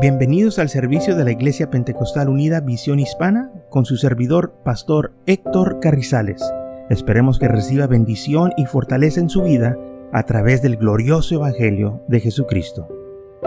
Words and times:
Bienvenidos 0.00 0.60
al 0.60 0.68
servicio 0.68 1.16
de 1.16 1.24
la 1.24 1.32
Iglesia 1.32 1.70
Pentecostal 1.70 2.28
Unida 2.28 2.60
Visión 2.60 3.00
Hispana 3.00 3.50
con 3.68 3.84
su 3.84 3.96
servidor, 3.96 4.54
Pastor 4.64 5.12
Héctor 5.26 5.80
Carrizales. 5.80 6.40
Esperemos 6.88 7.40
que 7.40 7.48
reciba 7.48 7.88
bendición 7.88 8.52
y 8.56 8.66
fortaleza 8.66 9.18
en 9.18 9.28
su 9.28 9.42
vida 9.42 9.76
a 10.12 10.22
través 10.22 10.62
del 10.62 10.76
glorioso 10.76 11.34
Evangelio 11.34 12.00
de 12.06 12.20
Jesucristo. 12.20 12.86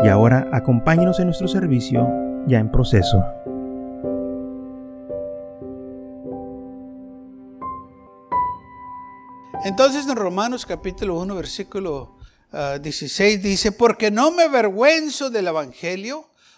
Y 0.03 0.09
ahora 0.09 0.49
acompáñenos 0.51 1.21
en 1.21 1.27
nuestro 1.27 1.47
servicio 1.47 2.05
ya 2.47 2.59
en 2.59 2.69
proceso. 2.69 3.23
Entonces 9.63 10.05
en 10.05 10.17
Romanos 10.17 10.65
capítulo 10.65 11.17
1 11.21 11.33
versículo 11.33 12.17
16 12.51 13.39
ah, 13.39 13.41
dice, 13.41 13.71
porque 13.71 14.11
no 14.11 14.31
me 14.31 14.43
avergüenzo 14.43 15.29
del 15.29 15.47
Evangelio, 15.47 16.25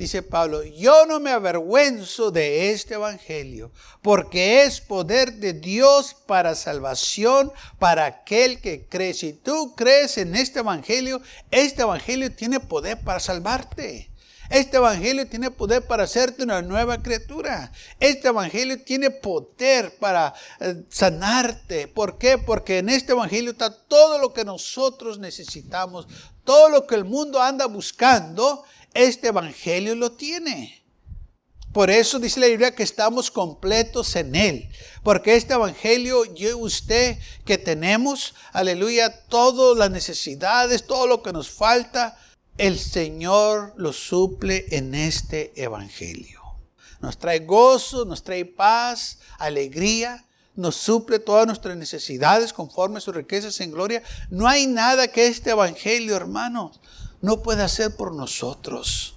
dice 0.00 0.22
Pablo, 0.22 0.64
yo 0.64 1.04
no 1.04 1.20
me 1.20 1.30
avergüenzo 1.30 2.30
de 2.30 2.70
este 2.70 2.94
Evangelio, 2.94 3.70
porque 4.00 4.62
es 4.62 4.80
poder 4.80 5.34
de 5.34 5.52
Dios 5.52 6.16
para 6.26 6.54
salvación 6.54 7.52
para 7.78 8.06
aquel 8.06 8.62
que 8.62 8.86
cree. 8.86 9.12
Si 9.12 9.34
tú 9.34 9.74
crees 9.76 10.16
en 10.16 10.36
este 10.36 10.60
Evangelio, 10.60 11.20
este 11.50 11.82
Evangelio 11.82 12.32
tiene 12.32 12.60
poder 12.60 12.98
para 13.02 13.20
salvarte. 13.20 14.10
Este 14.48 14.78
Evangelio 14.78 15.28
tiene 15.28 15.50
poder 15.50 15.86
para 15.86 16.04
hacerte 16.04 16.44
una 16.44 16.62
nueva 16.62 17.02
criatura. 17.02 17.70
Este 18.00 18.28
Evangelio 18.28 18.82
tiene 18.82 19.10
poder 19.10 19.96
para 19.98 20.32
eh, 20.60 20.82
sanarte. 20.88 21.88
¿Por 21.88 22.16
qué? 22.16 22.38
Porque 22.38 22.78
en 22.78 22.88
este 22.88 23.12
Evangelio 23.12 23.50
está 23.50 23.70
todo 23.70 24.18
lo 24.18 24.32
que 24.32 24.46
nosotros 24.46 25.18
necesitamos, 25.18 26.08
todo 26.44 26.68
lo 26.68 26.86
que 26.86 26.94
el 26.94 27.04
mundo 27.04 27.40
anda 27.40 27.66
buscando 27.66 28.64
este 28.94 29.28
Evangelio 29.28 29.94
lo 29.94 30.12
tiene. 30.12 30.80
Por 31.72 31.88
eso 31.88 32.18
dice 32.18 32.40
la 32.40 32.48
Biblia 32.48 32.74
que 32.74 32.82
estamos 32.82 33.30
completos 33.30 34.16
en 34.16 34.34
Él. 34.34 34.68
Porque 35.04 35.36
este 35.36 35.54
Evangelio, 35.54 36.24
yo 36.34 36.48
y 36.50 36.54
usted 36.54 37.16
que 37.44 37.58
tenemos, 37.58 38.34
aleluya, 38.52 39.26
todas 39.28 39.78
las 39.78 39.90
necesidades, 39.90 40.86
todo 40.86 41.06
lo 41.06 41.22
que 41.22 41.32
nos 41.32 41.48
falta, 41.48 42.18
el 42.58 42.78
Señor 42.78 43.72
lo 43.76 43.92
suple 43.92 44.66
en 44.70 44.96
este 44.96 45.52
Evangelio. 45.54 46.40
Nos 47.00 47.18
trae 47.18 47.38
gozo, 47.38 48.04
nos 48.04 48.24
trae 48.24 48.44
paz, 48.44 49.18
alegría, 49.38 50.26
nos 50.56 50.76
suple 50.76 51.18
todas 51.18 51.46
nuestras 51.46 51.76
necesidades 51.76 52.52
conforme 52.52 52.98
a 52.98 53.00
sus 53.00 53.14
riquezas 53.14 53.60
en 53.60 53.70
gloria. 53.70 54.02
No 54.30 54.48
hay 54.48 54.66
nada 54.66 55.08
que 55.08 55.26
este 55.26 55.50
Evangelio, 55.50 56.16
hermanos, 56.16 56.80
no 57.20 57.42
puede 57.42 57.62
hacer 57.62 57.96
por 57.96 58.14
nosotros. 58.14 59.14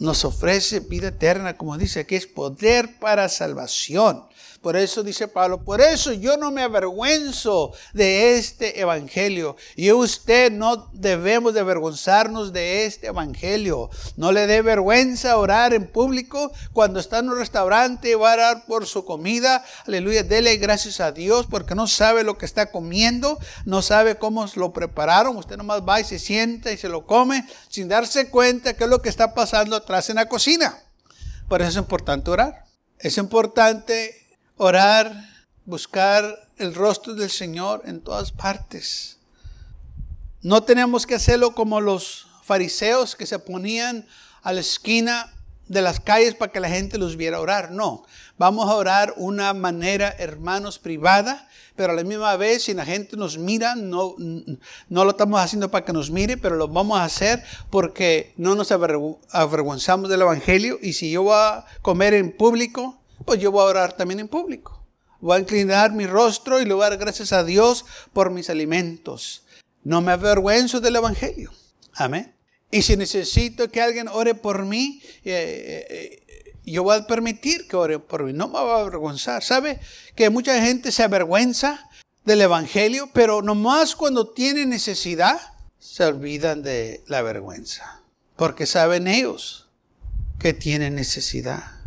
Nos 0.00 0.24
ofrece 0.24 0.80
vida 0.80 1.08
eterna, 1.08 1.58
como 1.58 1.76
dice 1.76 2.00
aquí, 2.00 2.16
es 2.16 2.26
poder 2.26 2.98
para 2.98 3.28
salvación. 3.28 4.24
Por 4.60 4.76
eso 4.76 5.02
dice 5.02 5.26
Pablo, 5.26 5.64
por 5.64 5.80
eso 5.80 6.12
yo 6.12 6.36
no 6.36 6.50
me 6.50 6.60
avergüenzo 6.60 7.72
de 7.94 8.36
este 8.36 8.78
evangelio. 8.78 9.56
Y 9.74 9.90
usted 9.90 10.52
no 10.52 10.90
debemos 10.92 11.54
de 11.54 11.60
avergonzarnos 11.60 12.52
de 12.52 12.84
este 12.84 13.06
evangelio. 13.06 13.88
No 14.18 14.32
le 14.32 14.46
dé 14.46 14.60
vergüenza 14.60 15.38
orar 15.38 15.72
en 15.72 15.86
público 15.86 16.52
cuando 16.74 17.00
está 17.00 17.20
en 17.20 17.30
un 17.30 17.38
restaurante, 17.38 18.16
va 18.16 18.32
a 18.32 18.34
orar 18.34 18.66
por 18.66 18.84
su 18.86 19.06
comida. 19.06 19.64
Aleluya, 19.86 20.24
dele 20.24 20.54
gracias 20.58 21.00
a 21.00 21.10
Dios 21.10 21.46
porque 21.48 21.74
no 21.74 21.86
sabe 21.86 22.22
lo 22.22 22.36
que 22.36 22.44
está 22.44 22.70
comiendo, 22.70 23.38
no 23.64 23.80
sabe 23.80 24.18
cómo 24.18 24.44
lo 24.56 24.74
prepararon. 24.74 25.38
Usted 25.38 25.56
nomás 25.56 25.80
va 25.88 26.00
y 26.00 26.04
se 26.04 26.18
sienta 26.18 26.70
y 26.70 26.76
se 26.76 26.90
lo 26.90 27.06
come 27.06 27.48
sin 27.70 27.88
darse 27.88 28.28
cuenta 28.28 28.74
qué 28.74 28.84
es 28.84 28.90
lo 28.90 29.00
que 29.00 29.08
está 29.08 29.32
pasando 29.32 29.74
en 30.08 30.16
la 30.16 30.28
cocina. 30.28 30.78
Por 31.48 31.60
eso 31.62 31.70
es 31.70 31.76
importante 31.76 32.30
orar. 32.30 32.64
Es 32.98 33.18
importante 33.18 34.24
orar, 34.56 35.12
buscar 35.64 36.48
el 36.58 36.74
rostro 36.74 37.14
del 37.14 37.30
Señor 37.30 37.82
en 37.86 38.00
todas 38.00 38.30
partes. 38.30 39.18
No 40.42 40.62
tenemos 40.62 41.06
que 41.06 41.16
hacerlo 41.16 41.54
como 41.54 41.80
los 41.80 42.28
fariseos 42.44 43.16
que 43.16 43.26
se 43.26 43.40
ponían 43.40 44.06
a 44.42 44.52
la 44.52 44.60
esquina 44.60 45.32
de 45.70 45.82
las 45.82 46.00
calles 46.00 46.34
para 46.34 46.50
que 46.50 46.58
la 46.58 46.68
gente 46.68 46.98
los 46.98 47.16
viera 47.16 47.38
orar. 47.38 47.70
No, 47.70 48.04
vamos 48.38 48.68
a 48.68 48.74
orar 48.74 49.14
una 49.16 49.54
manera, 49.54 50.12
hermanos, 50.18 50.80
privada, 50.80 51.48
pero 51.76 51.92
a 51.92 51.94
la 51.96 52.02
misma 52.02 52.36
vez, 52.36 52.64
si 52.64 52.74
la 52.74 52.84
gente 52.84 53.16
nos 53.16 53.38
mira, 53.38 53.76
no, 53.76 54.16
no 54.18 55.04
lo 55.04 55.10
estamos 55.10 55.40
haciendo 55.40 55.70
para 55.70 55.84
que 55.84 55.92
nos 55.92 56.10
mire, 56.10 56.36
pero 56.36 56.56
lo 56.56 56.66
vamos 56.66 56.98
a 56.98 57.04
hacer 57.04 57.44
porque 57.70 58.34
no 58.36 58.56
nos 58.56 58.72
avergonzamos 58.72 60.10
del 60.10 60.22
Evangelio. 60.22 60.76
Y 60.82 60.94
si 60.94 61.12
yo 61.12 61.22
voy 61.22 61.36
a 61.36 61.64
comer 61.82 62.14
en 62.14 62.36
público, 62.36 63.00
pues 63.24 63.38
yo 63.38 63.52
voy 63.52 63.62
a 63.62 63.66
orar 63.66 63.92
también 63.92 64.18
en 64.18 64.26
público. 64.26 64.84
Voy 65.20 65.36
a 65.36 65.40
inclinar 65.40 65.92
mi 65.92 66.06
rostro 66.06 66.60
y 66.60 66.64
le 66.64 66.74
voy 66.74 66.84
a 66.84 66.90
dar 66.90 66.98
gracias 66.98 67.32
a 67.32 67.44
Dios 67.44 67.84
por 68.12 68.30
mis 68.30 68.50
alimentos. 68.50 69.44
No 69.84 70.00
me 70.00 70.10
avergüenzo 70.10 70.80
del 70.80 70.96
Evangelio. 70.96 71.52
Amén. 71.94 72.39
Y 72.70 72.82
si 72.82 72.96
necesito 72.96 73.70
que 73.70 73.80
alguien 73.80 74.08
ore 74.08 74.34
por 74.34 74.64
mí, 74.64 75.02
eh, 75.24 75.86
eh, 75.90 76.54
yo 76.64 76.84
voy 76.84 76.98
a 76.98 77.06
permitir 77.06 77.66
que 77.66 77.76
ore 77.76 77.98
por 77.98 78.24
mí. 78.24 78.32
No 78.32 78.48
me 78.48 78.54
va 78.54 78.76
a 78.76 78.80
avergonzar. 78.80 79.42
¿Sabe 79.42 79.80
que 80.14 80.30
mucha 80.30 80.60
gente 80.62 80.92
se 80.92 81.02
avergüenza 81.02 81.88
del 82.24 82.42
Evangelio, 82.42 83.10
pero 83.12 83.42
nomás 83.42 83.96
cuando 83.96 84.28
tiene 84.28 84.66
necesidad, 84.66 85.40
se 85.78 86.04
olvidan 86.04 86.62
de 86.62 87.02
la 87.06 87.22
vergüenza. 87.22 88.02
Porque 88.36 88.66
saben 88.66 89.08
ellos 89.08 89.68
que 90.38 90.52
tienen 90.52 90.94
necesidad. 90.94 91.80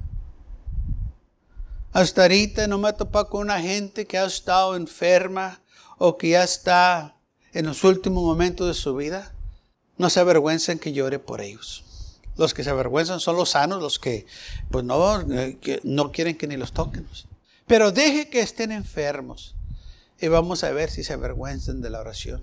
Hasta 1.92 2.24
ahorita 2.24 2.68
no 2.68 2.80
me 2.80 2.90
ha 2.90 2.94
topado 2.94 3.30
con 3.30 3.42
una 3.42 3.62
gente 3.62 4.08
que 4.08 4.18
ha 4.18 4.26
estado 4.26 4.76
enferma 4.76 5.62
o 5.98 6.18
que 6.18 6.30
ya 6.30 6.44
está 6.44 7.16
en 7.54 7.68
los 7.68 7.84
últimos 7.84 8.24
momentos 8.24 8.68
de 8.68 8.74
su 8.74 8.96
vida. 8.96 9.33
No 9.98 10.10
se 10.10 10.20
avergüenzan 10.20 10.80
que 10.80 10.94
llore 10.94 11.20
por 11.20 11.42
ellos. 11.42 11.84
Los 12.36 12.54
que 12.54 12.64
se 12.64 12.70
avergüenzan 12.70 13.20
son 13.20 13.36
los 13.36 13.52
sanos, 13.52 13.82
los 13.82 14.00
que 14.00 14.26
pues 14.72 14.84
no, 14.84 15.22
eh, 15.22 15.80
no 15.84 16.12
quieren 16.12 16.38
que 16.38 16.48
ni 16.48 16.58
los 16.58 16.74
toquen. 16.74 17.08
Pero 17.68 17.92
deje 17.92 18.30
que 18.30 18.42
estén 18.42 18.72
enfermos 18.72 19.56
y 20.20 20.28
vamos 20.28 20.64
a 20.64 20.72
ver 20.72 20.90
si 20.90 21.04
se 21.04 21.14
avergüenzan 21.14 21.82
de 21.82 21.90
la 21.90 22.00
oración. 22.00 22.42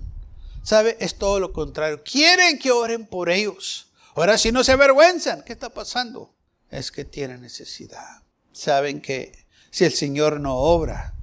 ¿Sabe? 0.63 0.95
Es 0.99 1.15
todo 1.15 1.39
lo 1.39 1.51
contrario. 1.51 2.01
Quieren 2.03 2.59
que 2.59 2.71
oren 2.71 3.05
por 3.05 3.29
ellos. 3.29 3.87
Ahora 4.15 4.37
si 4.37 4.51
no 4.51 4.63
se 4.63 4.73
avergüenzan, 4.73 5.43
¿qué 5.43 5.53
está 5.53 5.69
pasando? 5.69 6.33
Es 6.69 6.91
que 6.91 7.05
tienen 7.05 7.41
necesidad. 7.41 8.23
Saben 8.51 9.01
que 9.01 9.45
si 9.71 9.85
el 9.85 9.93
Señor 9.93 10.39
no 10.39 10.55
obra, 10.55 11.15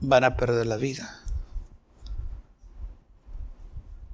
van 0.00 0.24
a 0.24 0.36
perder 0.36 0.66
la 0.66 0.76
vida. 0.76 1.23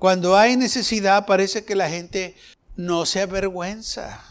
Cuando 0.01 0.35
hay 0.35 0.57
necesidad 0.57 1.27
parece 1.27 1.63
que 1.63 1.77
la 1.77 1.91
gente 1.91 2.35
no 2.75 3.05
se 3.05 3.21
avergüenza. 3.21 4.25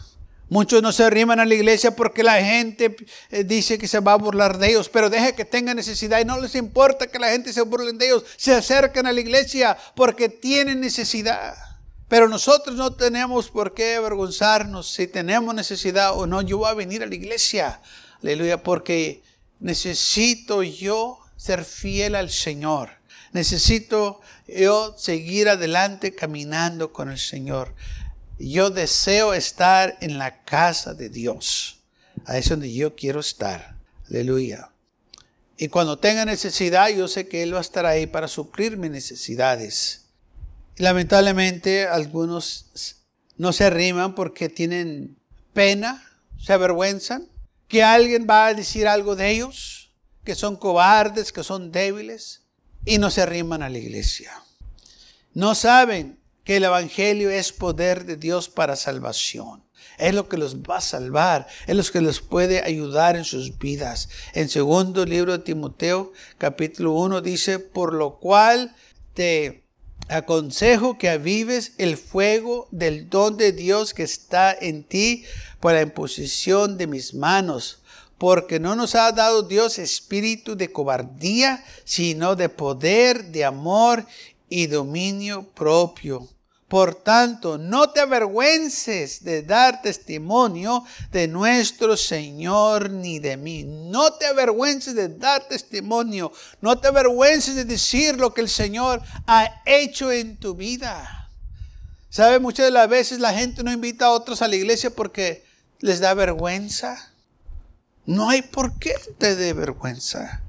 Muchos 0.48 0.82
no 0.82 0.90
se 0.90 1.04
arriman 1.04 1.38
a 1.38 1.44
la 1.44 1.54
iglesia 1.54 1.94
porque 1.94 2.24
la 2.24 2.42
gente 2.42 2.96
eh, 3.30 3.44
dice 3.44 3.78
que 3.78 3.86
se 3.86 4.00
va 4.00 4.14
a 4.14 4.16
burlar 4.16 4.58
de 4.58 4.70
ellos, 4.70 4.88
pero 4.88 5.08
deje 5.08 5.36
que 5.36 5.44
tengan 5.44 5.76
necesidad 5.76 6.18
y 6.18 6.24
no 6.24 6.40
les 6.40 6.56
importa 6.56 7.06
que 7.06 7.20
la 7.20 7.30
gente 7.30 7.52
se 7.52 7.62
burle 7.62 7.92
de 7.92 8.04
ellos. 8.04 8.24
Se 8.36 8.52
acercan 8.52 9.06
a 9.06 9.12
la 9.12 9.20
iglesia 9.20 9.78
porque 9.94 10.28
tienen 10.28 10.80
necesidad. 10.80 11.54
Pero 12.08 12.28
nosotros 12.28 12.74
no 12.74 12.94
tenemos 12.94 13.48
por 13.48 13.72
qué 13.72 13.94
avergonzarnos 13.94 14.90
si 14.90 15.06
tenemos 15.06 15.54
necesidad 15.54 16.18
o 16.18 16.26
no. 16.26 16.42
Yo 16.42 16.58
voy 16.58 16.68
a 16.68 16.74
venir 16.74 17.04
a 17.04 17.06
la 17.06 17.14
iglesia, 17.14 17.80
aleluya, 18.20 18.60
porque 18.60 19.22
necesito 19.60 20.64
yo 20.64 21.20
ser 21.36 21.64
fiel 21.64 22.16
al 22.16 22.28
Señor. 22.28 22.99
Necesito 23.32 24.20
yo 24.48 24.94
seguir 24.98 25.48
adelante 25.48 26.14
caminando 26.14 26.92
con 26.92 27.10
el 27.10 27.18
Señor. 27.18 27.74
Yo 28.38 28.70
deseo 28.70 29.34
estar 29.34 29.96
en 30.00 30.18
la 30.18 30.42
casa 30.44 30.94
de 30.94 31.08
Dios. 31.08 31.80
Ahí 32.24 32.40
es 32.40 32.48
donde 32.48 32.72
yo 32.72 32.96
quiero 32.96 33.20
estar. 33.20 33.76
Aleluya. 34.08 34.70
Y 35.56 35.68
cuando 35.68 35.98
tenga 35.98 36.24
necesidad, 36.24 36.88
yo 36.88 37.06
sé 37.06 37.28
que 37.28 37.42
Él 37.42 37.54
va 37.54 37.58
a 37.58 37.60
estar 37.60 37.86
ahí 37.86 38.06
para 38.06 38.28
suplir 38.28 38.76
mis 38.76 38.90
necesidades. 38.90 40.06
Lamentablemente 40.76 41.86
algunos 41.86 42.96
no 43.36 43.52
se 43.52 43.64
arriman 43.64 44.14
porque 44.14 44.48
tienen 44.48 45.18
pena, 45.52 46.02
se 46.38 46.54
avergüenzan 46.54 47.28
que 47.68 47.84
alguien 47.84 48.26
va 48.28 48.46
a 48.46 48.54
decir 48.54 48.88
algo 48.88 49.14
de 49.14 49.30
ellos, 49.30 49.92
que 50.24 50.34
son 50.34 50.56
cobardes, 50.56 51.32
que 51.32 51.44
son 51.44 51.70
débiles, 51.70 52.39
y 52.84 52.98
no 52.98 53.10
se 53.10 53.22
arriman 53.22 53.62
a 53.62 53.68
la 53.68 53.78
iglesia. 53.78 54.32
No 55.34 55.54
saben 55.54 56.18
que 56.44 56.56
el 56.56 56.64
Evangelio 56.64 57.30
es 57.30 57.52
poder 57.52 58.04
de 58.04 58.16
Dios 58.16 58.48
para 58.48 58.76
salvación. 58.76 59.62
Es 59.98 60.14
lo 60.14 60.28
que 60.28 60.38
los 60.38 60.56
va 60.56 60.78
a 60.78 60.80
salvar, 60.80 61.46
es 61.66 61.76
lo 61.76 61.84
que 61.84 62.00
les 62.00 62.20
puede 62.20 62.62
ayudar 62.62 63.16
en 63.16 63.24
sus 63.24 63.58
vidas. 63.58 64.08
En 64.32 64.48
segundo 64.48 65.04
libro 65.04 65.32
de 65.32 65.44
Timoteo, 65.44 66.12
capítulo 66.38 66.92
1, 66.92 67.20
dice, 67.20 67.58
por 67.58 67.92
lo 67.92 68.18
cual 68.18 68.74
te 69.14 69.64
aconsejo 70.08 70.98
que 70.98 71.08
avives 71.08 71.72
el 71.78 71.96
fuego 71.96 72.66
del 72.70 73.08
don 73.08 73.36
de 73.36 73.52
Dios 73.52 73.94
que 73.94 74.02
está 74.02 74.52
en 74.52 74.82
ti 74.82 75.24
por 75.60 75.72
la 75.72 75.82
imposición 75.82 76.78
de 76.78 76.86
mis 76.86 77.14
manos, 77.14 77.79
porque 78.20 78.60
no 78.60 78.76
nos 78.76 78.96
ha 78.96 79.10
dado 79.12 79.44
Dios 79.44 79.78
espíritu 79.78 80.54
de 80.54 80.70
cobardía, 80.70 81.64
sino 81.84 82.36
de 82.36 82.50
poder, 82.50 83.24
de 83.32 83.46
amor 83.46 84.04
y 84.50 84.66
dominio 84.66 85.48
propio. 85.54 86.28
Por 86.68 86.94
tanto, 86.96 87.56
no 87.56 87.88
te 87.88 88.00
avergüences 88.00 89.24
de 89.24 89.42
dar 89.42 89.80
testimonio 89.80 90.84
de 91.10 91.28
nuestro 91.28 91.96
Señor 91.96 92.90
ni 92.90 93.20
de 93.20 93.38
mí. 93.38 93.64
No 93.64 94.12
te 94.12 94.26
avergüences 94.26 94.94
de 94.94 95.08
dar 95.08 95.48
testimonio. 95.48 96.30
No 96.60 96.78
te 96.78 96.88
avergüences 96.88 97.54
de 97.54 97.64
decir 97.64 98.18
lo 98.18 98.34
que 98.34 98.42
el 98.42 98.50
Señor 98.50 99.00
ha 99.26 99.62
hecho 99.64 100.12
en 100.12 100.36
tu 100.36 100.54
vida. 100.54 101.30
¿Sabe? 102.10 102.38
Muchas 102.38 102.66
de 102.66 102.72
las 102.72 102.86
veces 102.86 103.18
la 103.18 103.32
gente 103.32 103.62
no 103.62 103.72
invita 103.72 104.04
a 104.04 104.10
otros 104.10 104.42
a 104.42 104.48
la 104.48 104.56
iglesia 104.56 104.90
porque 104.90 105.42
les 105.78 106.00
da 106.00 106.12
vergüenza. 106.12 107.09
No 108.10 108.28
hay 108.28 108.42
por 108.42 108.76
qué 108.80 108.92
te 109.18 109.36
dé 109.36 109.52
vergüenza. 109.52 110.42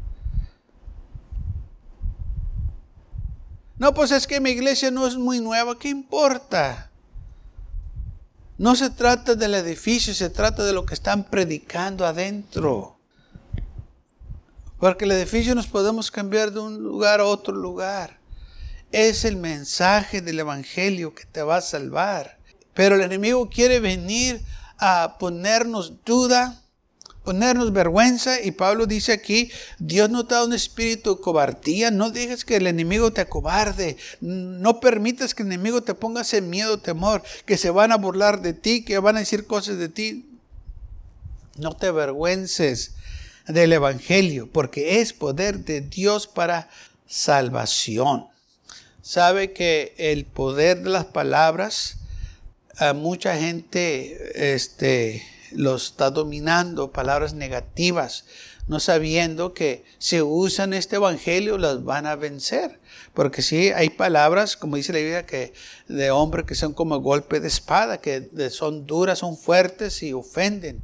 No, 3.78 3.94
pues 3.94 4.10
es 4.10 4.26
que 4.26 4.40
mi 4.40 4.50
iglesia 4.50 4.90
no 4.90 5.06
es 5.06 5.16
muy 5.16 5.40
nueva, 5.42 5.78
¿qué 5.78 5.90
importa? 5.90 6.90
No 8.58 8.76
se 8.76 8.90
trata 8.90 9.36
del 9.36 9.54
edificio, 9.54 10.16
se 10.16 10.32
trata 10.32 10.64
de 10.64 10.74
lo 10.74 10.88
que 10.88 10.96
están 10.96 11.24
predicando 11.24 12.04
adentro. 12.04 12.98
Porque 14.80 15.06
el 15.06 15.12
edificio 15.12 15.54
nos 15.54 15.68
podemos 15.68 16.10
cambiar 16.10 16.52
de 16.52 16.62
un 16.62 16.82
lugar 16.82 17.20
a 17.20 17.26
otro 17.26 17.54
lugar. 17.54 18.18
Es 18.92 19.24
el 19.24 19.38
mensaje 19.38 20.24
del 20.24 20.40
Evangelio 20.40 21.14
que 21.14 21.26
te 21.26 21.44
va 21.44 21.58
a 21.58 21.62
salvar. 21.62 22.40
Pero 22.74 22.96
el 22.96 23.02
enemigo 23.02 23.52
quiere 23.52 23.80
venir 23.80 24.42
a 24.80 25.18
ponernos 25.20 26.04
duda, 26.04 26.58
ponernos 27.24 27.74
vergüenza. 27.74 28.42
Y 28.42 28.52
Pablo 28.52 28.86
dice 28.86 29.12
aquí, 29.12 29.52
Dios 29.80 30.10
no 30.10 30.26
te 30.26 30.36
da 30.36 30.44
un 30.44 30.54
espíritu 30.54 31.16
de 31.16 31.22
cobardía, 31.22 31.92
no 31.92 32.12
dejes 32.12 32.46
que 32.46 32.58
el 32.58 32.68
enemigo 32.68 33.12
te 33.12 33.22
acobarde, 33.22 33.98
no 34.20 34.80
permitas 34.80 35.34
que 35.34 35.44
el 35.44 35.50
enemigo 35.50 35.82
te 35.82 35.94
ponga 35.94 36.22
ese 36.22 36.42
miedo, 36.42 36.80
temor, 36.80 37.24
que 37.46 37.58
se 37.58 37.70
van 37.70 37.92
a 37.92 37.98
burlar 37.98 38.42
de 38.42 38.54
ti, 38.54 38.84
que 38.84 39.00
van 39.00 39.18
a 39.18 39.20
decir 39.20 39.46
cosas 39.46 39.78
de 39.78 39.90
ti. 39.90 40.28
No 41.58 41.76
te 41.76 41.88
avergüences 41.88 42.94
del 43.48 43.74
Evangelio, 43.74 44.50
porque 44.52 45.02
es 45.02 45.14
poder 45.14 45.60
de 45.60 45.82
Dios 45.82 46.28
para 46.28 46.70
salvación. 47.08 48.28
Sabe 49.02 49.52
que 49.52 49.94
el 49.98 50.26
poder 50.26 50.84
de 50.84 50.90
las 50.90 51.06
palabras, 51.06 51.98
a 52.78 52.94
mucha 52.94 53.36
gente, 53.36 54.54
este, 54.54 55.24
los 55.52 55.88
está 55.88 56.10
dominando, 56.10 56.92
palabras 56.92 57.34
negativas, 57.34 58.26
no 58.68 58.80
sabiendo 58.80 59.54
que 59.54 59.84
si 59.98 60.22
usan 60.22 60.74
este 60.74 60.98
evangelio 60.98 61.58
las 61.58 61.84
van 61.84 62.06
a 62.06 62.16
vencer. 62.16 62.80
Porque 63.14 63.42
sí, 63.42 63.70
hay 63.70 63.90
palabras, 63.90 64.56
como 64.56 64.78
dice 64.78 64.94
la 64.94 65.00
Biblia, 65.00 65.26
que 65.26 65.54
de 65.88 66.12
hombres 66.12 66.46
que 66.46 66.56
son 66.56 66.74
como 66.74 67.00
golpe 67.00 67.40
de 67.40 67.48
espada, 67.48 68.00
que 68.00 68.30
son 68.50 68.86
duras, 68.86 69.20
son 69.20 69.38
fuertes 69.38 70.02
y 70.04 70.14
ofenden. 70.14 70.82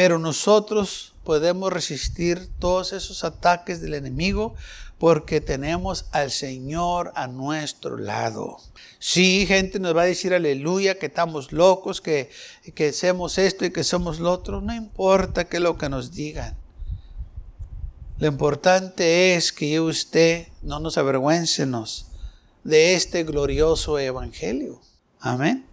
Pero 0.00 0.18
nosotros 0.18 1.12
podemos 1.24 1.70
resistir 1.70 2.48
todos 2.58 2.94
esos 2.94 3.22
ataques 3.22 3.82
del 3.82 3.92
enemigo 3.92 4.54
porque 4.96 5.42
tenemos 5.42 6.06
al 6.10 6.30
Señor 6.30 7.12
a 7.16 7.26
nuestro 7.26 7.98
lado. 7.98 8.56
Sí, 8.98 9.44
gente 9.46 9.78
nos 9.78 9.94
va 9.94 10.00
a 10.00 10.06
decir 10.06 10.32
aleluya, 10.32 10.98
que 10.98 11.04
estamos 11.04 11.52
locos, 11.52 12.00
que, 12.00 12.30
que 12.74 12.88
hacemos 12.88 13.36
esto 13.36 13.66
y 13.66 13.72
que 13.72 13.84
somos 13.84 14.20
lo 14.20 14.32
otro. 14.32 14.62
No 14.62 14.74
importa 14.74 15.44
qué 15.44 15.60
lo 15.60 15.76
que 15.76 15.90
nos 15.90 16.12
digan. 16.12 16.56
Lo 18.16 18.26
importante 18.26 19.34
es 19.34 19.52
que 19.52 19.70
yo 19.70 19.84
usted 19.84 20.48
no 20.62 20.80
nos 20.80 20.96
avergüencenos 20.96 22.06
de 22.64 22.94
este 22.94 23.22
glorioso 23.24 23.98
evangelio. 23.98 24.80
Amén. 25.18 25.66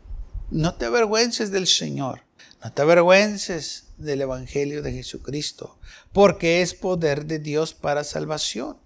No 0.51 0.75
te 0.75 0.83
avergüences 0.83 1.49
del 1.49 1.65
Señor. 1.65 2.23
No 2.61 2.73
te 2.73 2.81
avergüences 2.81 3.86
del 3.97 4.21
evangelio 4.21 4.81
de 4.81 4.93
Jesucristo, 4.93 5.77
porque 6.13 6.61
es 6.61 6.73
poder 6.73 7.25
de 7.25 7.39
Dios 7.39 7.73
para 7.73 8.03
salvación. 8.03 8.77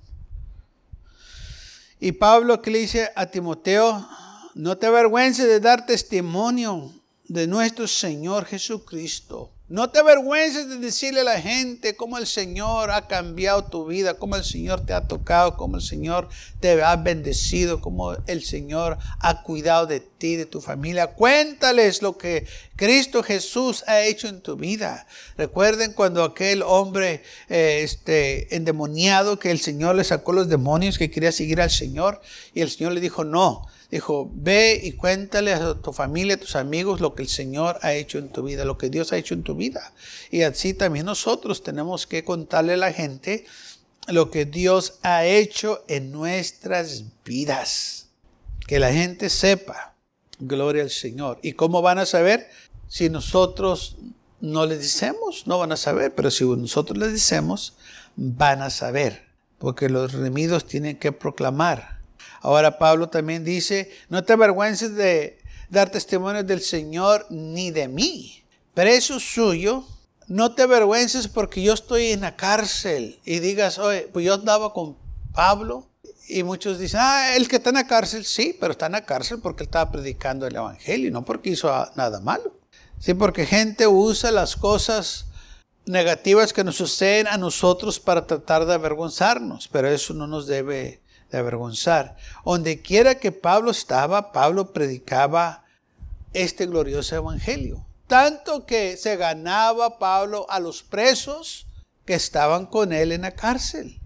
Y 2.00 2.13
Pablo 2.13 2.62
que 2.62 2.72
le 2.72 2.80
dice 2.80 3.12
a 3.16 3.28
Timoteo, 3.28 4.08
no 4.56 4.78
te 4.78 4.88
avergüences 4.88 5.46
de 5.46 5.60
dar 5.60 5.86
testimonio 5.86 6.92
de 7.28 7.48
nuestro 7.48 7.88
Señor 7.88 8.46
Jesucristo. 8.46 9.52
No 9.71 9.89
te 9.89 10.00
avergüences 10.00 10.68
de 10.68 10.79
decirle 10.79 11.21
a 11.21 11.23
la 11.23 11.39
gente 11.39 11.95
cómo 11.95 12.18
el 12.18 12.27
Señor 12.27 12.91
ha 12.91 13.07
cambiado 13.07 13.63
tu 13.63 13.85
vida, 13.85 14.15
cómo 14.15 14.35
el 14.35 14.44
Señor 14.44 14.85
te 14.85 14.91
ha 14.91 15.07
tocado, 15.07 15.56
cómo 15.56 15.77
el 15.77 15.81
Señor 15.81 16.27
te 16.59 16.83
ha 16.83 16.94
bendecido, 16.97 17.79
cómo 17.79 18.18
el 18.27 18.44
Señor 18.44 18.97
ha 19.21 19.44
cuidado 19.44 19.88
de 19.88 20.01
ti, 20.01 20.35
de 20.35 20.45
tu 20.45 20.59
familia. 20.59 21.13
Cuéntales 21.13 22.01
lo 22.01 22.18
que 22.18 22.45
Cristo 22.75 23.23
Jesús 23.23 23.85
ha 23.88 24.01
hecho 24.01 24.27
en 24.27 24.41
tu 24.41 24.57
vida. 24.57 25.07
Recuerden 25.38 25.94
cuando 25.94 26.25
aquel 26.25 26.63
hombre 26.63 27.23
eh, 27.47 27.79
este, 27.81 28.53
endemoniado 28.53 29.39
que 29.39 29.51
el 29.51 29.62
Señor 29.62 29.95
le 29.95 30.03
sacó 30.03 30.33
los 30.33 30.50
demonios 30.50 30.97
que 30.97 31.09
quería 31.09 31.31
seguir 31.31 31.62
al 31.62 31.71
Señor 31.71 32.19
y 32.53 32.59
el 32.59 32.69
Señor 32.69 32.91
le 32.91 33.00
dijo, 33.00 33.23
no, 33.23 33.68
Dijo, 33.92 34.32
ve 34.34 34.80
y 34.82 34.94
cuéntale 34.94 35.54
a 35.54 35.74
tu 35.74 35.92
familia, 35.92 36.36
a 36.36 36.40
tus 36.40 36.56
amigos 36.56 37.02
lo 37.02 37.14
que 37.14 37.24
el 37.24 37.28
Señor 37.28 37.78
ha 37.82 37.94
hecho 37.94 38.20
en 38.20 38.30
tu 38.30 38.42
vida, 38.42 38.64
lo 38.64 38.78
que 38.78 38.90
Dios 38.90 39.12
ha 39.12 39.18
hecho 39.18 39.34
en 39.34 39.44
tu 39.44 39.54
vida. 39.54 39.94
Y 40.32 40.44
así 40.44 40.74
también 40.74 41.06
nosotros 41.06 41.62
tenemos 41.62 42.07
que 42.07 42.24
contarle 42.24 42.74
a 42.74 42.78
la 42.78 42.94
gente 42.94 43.45
lo 44.07 44.31
que 44.31 44.45
Dios 44.45 45.00
ha 45.04 45.26
hecho 45.26 45.83
en 45.90 46.14
nuestras 46.14 47.04
vidas. 47.26 48.07
Que 48.66 48.80
la 48.80 48.94
gente 48.94 49.30
sepa, 49.30 49.95
gloria 50.40 50.83
al 50.83 50.90
Señor. 50.90 51.40
¿Y 51.42 51.54
cómo 51.54 51.81
van 51.81 52.00
a 52.00 52.06
saber? 52.06 52.50
Si 52.88 53.10
nosotros 53.10 53.98
no 54.40 54.66
les 54.66 54.80
decimos, 54.80 55.48
no 55.48 55.60
van 55.60 55.74
a 55.74 55.78
saber, 55.78 56.16
pero 56.16 56.31
si 56.31 56.45
nosotros 56.45 56.98
les 56.98 57.12
decimos, 57.12 57.76
van 58.16 58.62
a 58.62 58.69
saber. 58.69 59.26
Porque 59.57 59.90
los 59.90 60.14
remidos 60.14 60.66
tienen 60.66 60.98
que 60.98 61.12
proclamar 61.12 62.01
Ahora 62.42 62.78
Pablo 62.78 63.07
también 63.10 63.44
dice, 63.44 63.92
no 64.10 64.24
te 64.24 64.33
avergüences 64.33 64.95
de 64.95 65.40
dar 65.69 65.90
testimonio 65.90 66.44
del 66.44 66.62
Señor 66.62 67.26
ni 67.30 67.71
de 67.71 67.88
mí. 67.88 68.44
Preso 68.74 69.19
suyo, 69.19 69.86
no 70.28 70.54
te 70.54 70.64
avergüences 70.64 71.28
porque 71.28 71.62
yo 71.62 71.74
estoy 71.74 72.07
en 72.07 72.21
la 72.21 72.36
cárcel 72.36 73.19
y 73.26 73.40
digas, 73.40 73.80
oye, 73.80 74.10
pues 74.12 74.26
yo 74.26 74.33
andaba 74.33 74.74
con 74.74 74.98
Pablo 75.33 75.88
y 76.28 76.44
muchos 76.44 76.80
dicen, 76.80 77.00
ah, 77.04 77.36
el 77.36 77.48
que 77.48 77.57
está 77.57 77.69
en 77.69 77.76
la 77.76 77.88
cárcel, 77.88 78.26
sí, 78.26 78.56
pero 78.60 78.71
está 78.71 78.88
en 78.88 78.94
la 78.94 79.06
cárcel 79.06 79.40
porque 79.42 79.64
él 79.64 79.68
estaba 79.68 79.92
predicando 79.92 80.48
el 80.48 80.56
Evangelio, 80.56 81.12
no 81.12 81.24
porque 81.26 81.52
hizo 81.52 81.69
nada 81.95 82.19
malo. 82.21 82.54
Sí, 83.00 83.14
porque 83.14 83.45
gente 83.45 83.88
usa 83.88 84.31
las 84.31 84.56
cosas 84.56 85.26
negativas 85.86 86.54
que 86.54 86.64
nos 86.64 86.76
suceden 86.76 87.28
a 87.28 87.38
nosotros 87.38 88.00
para 88.00 88.28
tratar 88.28 88.66
de 88.66 88.74
avergonzarnos, 88.74 89.68
pero 89.68 89.90
eso 89.90 90.14
no 90.14 90.28
nos 90.28 90.48
debe 90.48 91.01
de 91.31 91.38
avergonzar. 91.38 92.18
Donde 92.45 92.81
quiera 92.81 93.16
que 93.16 93.31
Pablo 93.31 93.71
estaba, 93.71 94.31
Pablo 94.31 94.73
predicaba 94.73 95.64
este 96.33 96.66
glorioso 96.66 97.16
evangelio. 97.16 97.85
Tanto 98.07 98.66
que 98.66 98.97
se 98.97 99.16
ganaba 99.16 99.97
Pablo 99.97 100.45
a 100.50 100.59
los 100.59 100.83
presos 100.83 101.68
que 102.06 102.14
estaban 102.14 102.66
con 102.66 102.92
él 102.94 103.11
en 103.11 103.21
la 103.21 103.31
cárcel. 103.31 104.00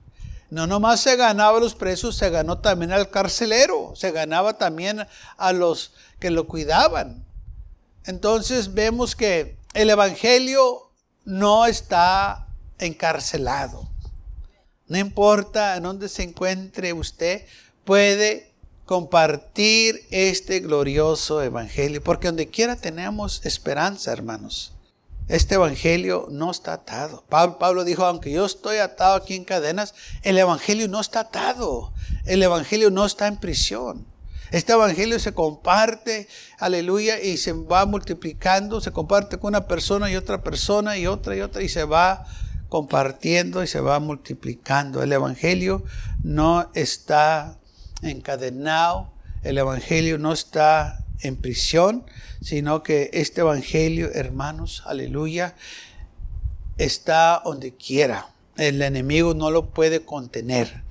No 0.51 0.67
nomás 0.67 1.01
se 1.01 1.15
ganaba 1.15 1.57
a 1.57 1.61
los 1.61 1.73
presos, 1.73 2.15
se 2.15 2.29
ganó 2.29 2.59
también 2.59 2.91
al 2.91 3.09
carcelero, 3.09 3.93
se 3.95 4.11
ganaba 4.11 4.57
también 4.57 5.07
a 5.37 5.51
los 5.51 5.93
que 6.19 6.29
lo 6.29 6.47
cuidaban. 6.47 7.25
Entonces 8.05 8.75
vemos 8.75 9.15
que 9.15 9.57
el 9.73 9.89
Evangelio 9.89 10.91
no 11.25 11.65
está 11.65 12.47
encarcelado. 12.77 13.89
No 14.87 14.97
importa 14.97 15.75
en 15.77 15.83
dónde 15.83 16.09
se 16.09 16.23
encuentre 16.23 16.93
usted, 16.93 17.45
puede 17.83 18.53
compartir 18.85 20.05
este 20.11 20.59
glorioso 20.59 21.41
evangelio, 21.41 22.03
porque 22.03 22.27
donde 22.27 22.49
quiera 22.49 22.75
tenemos 22.75 23.43
esperanza, 23.45 24.11
hermanos. 24.11 24.73
Este 25.27 25.55
evangelio 25.55 26.27
no 26.29 26.51
está 26.51 26.73
atado. 26.73 27.23
Pablo, 27.27 27.83
dijo, 27.83 28.05
aunque 28.05 28.31
yo 28.31 28.45
estoy 28.45 28.77
atado 28.77 29.15
aquí 29.15 29.33
en 29.35 29.43
cadenas, 29.43 29.95
el 30.21 30.37
evangelio 30.37 30.87
no 30.87 31.01
está 31.01 31.21
atado. 31.21 31.91
El 32.25 32.43
evangelio 32.43 32.91
no 32.91 33.05
está 33.05 33.25
en 33.25 33.37
prisión. 33.37 34.05
Este 34.51 34.73
evangelio 34.73 35.19
se 35.19 35.33
comparte, 35.33 36.27
aleluya, 36.59 37.19
y 37.19 37.37
se 37.37 37.53
va 37.53 37.87
multiplicando, 37.87 38.79
se 38.79 38.91
comparte 38.91 39.39
con 39.39 39.49
una 39.49 39.65
persona 39.65 40.11
y 40.11 40.15
otra 40.15 40.43
persona 40.43 40.95
y 40.95 41.07
otra 41.07 41.35
y 41.35 41.41
otra, 41.41 41.63
y 41.63 41.69
se 41.69 41.85
va 41.85 42.27
compartiendo 42.75 43.63
y 43.63 43.67
se 43.67 43.79
va 43.79 44.01
multiplicando. 44.01 45.01
El 45.01 45.13
evangelio 45.13 45.85
no 46.23 46.69
está 46.73 47.57
encadenado, 48.01 49.13
el 49.43 49.57
evangelio 49.59 50.17
no 50.17 50.33
está 50.33 51.05
en 51.21 51.37
prisión, 51.37 52.03
sino 52.41 52.83
que 52.83 53.11
este 53.13 53.39
Evangelio, 53.39 54.11
hermanos, 54.13 54.83
aleluya, 54.85 55.55
está 56.77 57.41
donde 57.45 57.73
quiera. 57.77 58.27
El 58.57 58.81
enemigo 58.81 59.33
no 59.33 59.51
lo 59.51 59.69
puede 59.69 60.03
contener. 60.03 60.83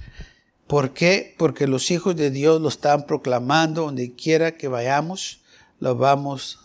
¿Por 0.67 0.95
qué? 0.95 1.35
Porque 1.37 1.67
los 1.67 1.91
hijos 1.91 2.17
de 2.17 2.31
Dios 2.31 2.62
lo 2.62 2.69
están 2.69 3.05
proclamando 3.05 3.83
donde 3.83 4.14
quiera 4.14 4.53
que 4.53 4.69
vayamos, 4.69 5.43
lo 5.81 5.97
vamos 5.97 6.61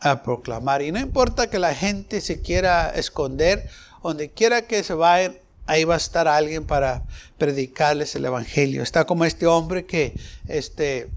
a 0.00 0.22
proclamar. 0.22 0.82
Y 0.82 0.92
no 0.92 1.00
importa 1.00 1.48
que 1.48 1.58
la 1.58 1.74
gente 1.74 2.20
se 2.20 2.42
quiera 2.42 2.90
esconder, 2.90 3.70
donde 4.02 4.30
quiera 4.30 4.62
que 4.62 4.82
se 4.82 4.94
vayan, 4.94 5.38
ahí 5.66 5.84
va 5.84 5.94
a 5.94 5.98
estar 5.98 6.28
alguien 6.28 6.64
para 6.64 7.02
predicarles 7.38 8.14
el 8.14 8.24
evangelio. 8.24 8.82
Está 8.82 9.04
como 9.04 9.24
este 9.24 9.46
hombre 9.46 9.84
que 9.86 10.14
este 10.48 11.10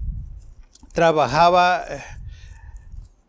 trabajaba 0.92 1.84
eh, 1.88 2.02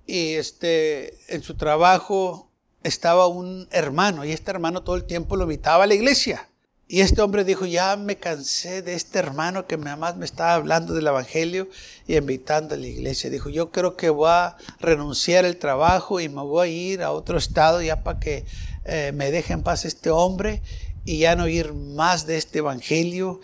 y 0.05 0.33
este, 0.35 1.17
en 1.27 1.43
su 1.43 1.55
trabajo 1.55 2.49
estaba 2.83 3.27
un 3.27 3.67
hermano 3.71 4.23
y 4.23 4.31
este 4.31 4.51
hermano 4.51 4.83
todo 4.83 4.95
el 4.95 5.03
tiempo 5.03 5.35
lo 5.35 5.43
invitaba 5.43 5.83
a 5.83 5.87
la 5.87 5.93
iglesia. 5.93 6.47
Y 6.89 7.01
este 7.01 7.21
hombre 7.21 7.43
dijo, 7.43 7.65
ya 7.65 7.97
me 7.97 8.15
cansé 8.15 8.81
de 8.81 8.93
este 8.93 9.19
hermano 9.19 9.67
que 9.67 9.75
más 9.75 10.15
me 10.15 10.23
estaba 10.23 10.53
hablando 10.53 10.93
del 10.93 11.07
Evangelio 11.07 11.67
y 12.07 12.15
invitando 12.15 12.75
a 12.75 12.77
la 12.77 12.87
iglesia. 12.87 13.29
Dijo, 13.29 13.49
yo 13.49 13.71
creo 13.71 13.97
que 13.97 14.09
voy 14.09 14.29
a 14.29 14.55
renunciar 14.79 15.43
al 15.43 15.57
trabajo 15.57 16.21
y 16.21 16.29
me 16.29 16.41
voy 16.43 16.67
a 16.67 16.71
ir 16.71 17.03
a 17.03 17.11
otro 17.11 17.37
estado 17.37 17.81
ya 17.81 18.03
para 18.03 18.21
que 18.21 18.45
eh, 18.87 19.11
me 19.13 19.31
deje 19.31 19.53
en 19.53 19.63
paz 19.63 19.85
este 19.85 20.09
hombre 20.09 20.61
y 21.05 21.19
ya 21.19 21.35
no 21.35 21.43
oír 21.43 21.73
más 21.73 22.25
de 22.25 22.37
este 22.37 22.59
Evangelio 22.59 23.39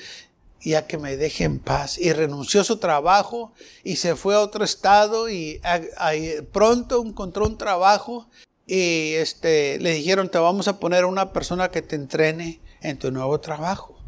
ya 0.65 0.87
que 0.87 0.97
me 0.97 1.17
deje 1.17 1.43
en 1.43 1.59
paz. 1.59 1.97
Y 1.97 2.13
renunció 2.13 2.61
a 2.61 2.63
su 2.63 2.77
trabajo 2.77 3.53
y 3.83 3.97
se 3.97 4.15
fue 4.15 4.35
a 4.35 4.39
otro 4.39 4.63
estado 4.63 5.29
y 5.29 5.59
pronto 6.51 7.03
encontró 7.05 7.45
un 7.45 7.57
trabajo 7.57 8.27
y 8.65 9.13
este, 9.15 9.79
le 9.79 9.93
dijeron, 9.93 10.29
te 10.29 10.37
vamos 10.37 10.67
a 10.67 10.79
poner 10.79 11.05
una 11.05 11.33
persona 11.33 11.69
que 11.69 11.81
te 11.81 11.95
entrene 11.95 12.61
en 12.81 12.97
tu 12.97 13.11
nuevo 13.11 13.39
trabajo. 13.39 13.99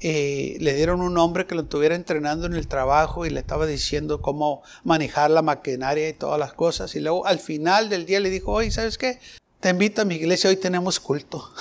Y 0.00 0.58
le 0.58 0.74
dieron 0.74 1.00
un 1.00 1.16
hombre 1.16 1.46
que 1.46 1.54
lo 1.54 1.62
estuviera 1.62 1.94
entrenando 1.94 2.46
en 2.46 2.54
el 2.54 2.68
trabajo 2.68 3.24
y 3.24 3.30
le 3.30 3.40
estaba 3.40 3.64
diciendo 3.64 4.20
cómo 4.20 4.62
manejar 4.84 5.30
la 5.30 5.40
maquinaria 5.40 6.08
y 6.08 6.12
todas 6.12 6.38
las 6.38 6.52
cosas. 6.52 6.94
Y 6.96 7.00
luego 7.00 7.26
al 7.26 7.38
final 7.38 7.88
del 7.88 8.04
día 8.04 8.20
le 8.20 8.28
dijo, 8.28 8.52
oye, 8.52 8.70
¿sabes 8.70 8.98
qué? 8.98 9.18
Te 9.60 9.70
invito 9.70 10.02
a 10.02 10.04
mi 10.04 10.16
iglesia, 10.16 10.50
hoy 10.50 10.56
tenemos 10.56 11.00
culto. 11.00 11.52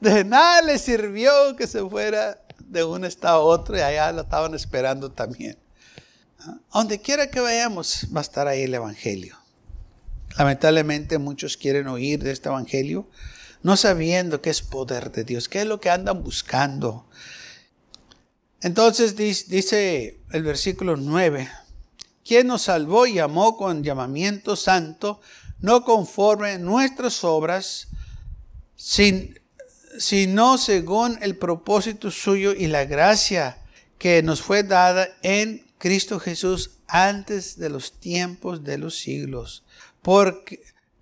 de 0.00 0.24
nada 0.24 0.62
le 0.62 0.78
sirvió 0.78 1.56
que 1.56 1.66
se 1.66 1.86
fuera 1.88 2.40
de 2.58 2.84
un 2.84 3.04
estado 3.04 3.40
a 3.40 3.44
otro 3.44 3.76
y 3.76 3.80
allá 3.80 4.12
lo 4.12 4.22
estaban 4.22 4.54
esperando 4.54 5.10
también. 5.10 5.58
Donde 6.72 7.00
quiera 7.00 7.30
que 7.30 7.40
vayamos 7.40 8.06
va 8.14 8.20
a 8.20 8.22
estar 8.22 8.48
ahí 8.48 8.62
el 8.62 8.74
Evangelio. 8.74 9.36
Lamentablemente 10.38 11.18
muchos 11.18 11.56
quieren 11.56 11.88
oír 11.88 12.22
de 12.22 12.30
este 12.30 12.48
Evangelio 12.48 13.08
no 13.62 13.76
sabiendo 13.76 14.40
que 14.40 14.50
es 14.50 14.62
poder 14.62 15.12
de 15.12 15.24
Dios, 15.24 15.48
qué 15.48 15.60
es 15.60 15.66
lo 15.66 15.80
que 15.80 15.90
andan 15.90 16.22
buscando. 16.22 17.06
Entonces 18.62 19.16
dice 19.16 20.20
el 20.30 20.42
versículo 20.42 20.96
9, 20.96 21.48
quien 22.24 22.46
nos 22.46 22.62
salvó 22.62 23.06
y 23.06 23.14
llamó 23.14 23.56
con 23.56 23.82
llamamiento 23.82 24.56
santo, 24.56 25.20
no 25.60 25.84
conforme 25.84 26.58
nuestras 26.58 27.24
obras, 27.24 27.88
sin, 28.76 29.38
sino 29.98 30.58
según 30.58 31.18
el 31.22 31.36
propósito 31.36 32.10
suyo 32.10 32.52
y 32.52 32.66
la 32.66 32.84
gracia 32.84 33.58
que 33.98 34.22
nos 34.22 34.40
fue 34.40 34.62
dada 34.62 35.08
en 35.22 35.66
Cristo 35.78 36.18
Jesús 36.18 36.78
antes 36.88 37.58
de 37.58 37.68
los 37.68 38.00
tiempos 38.00 38.64
de 38.64 38.78
los 38.78 38.98
siglos, 38.98 39.64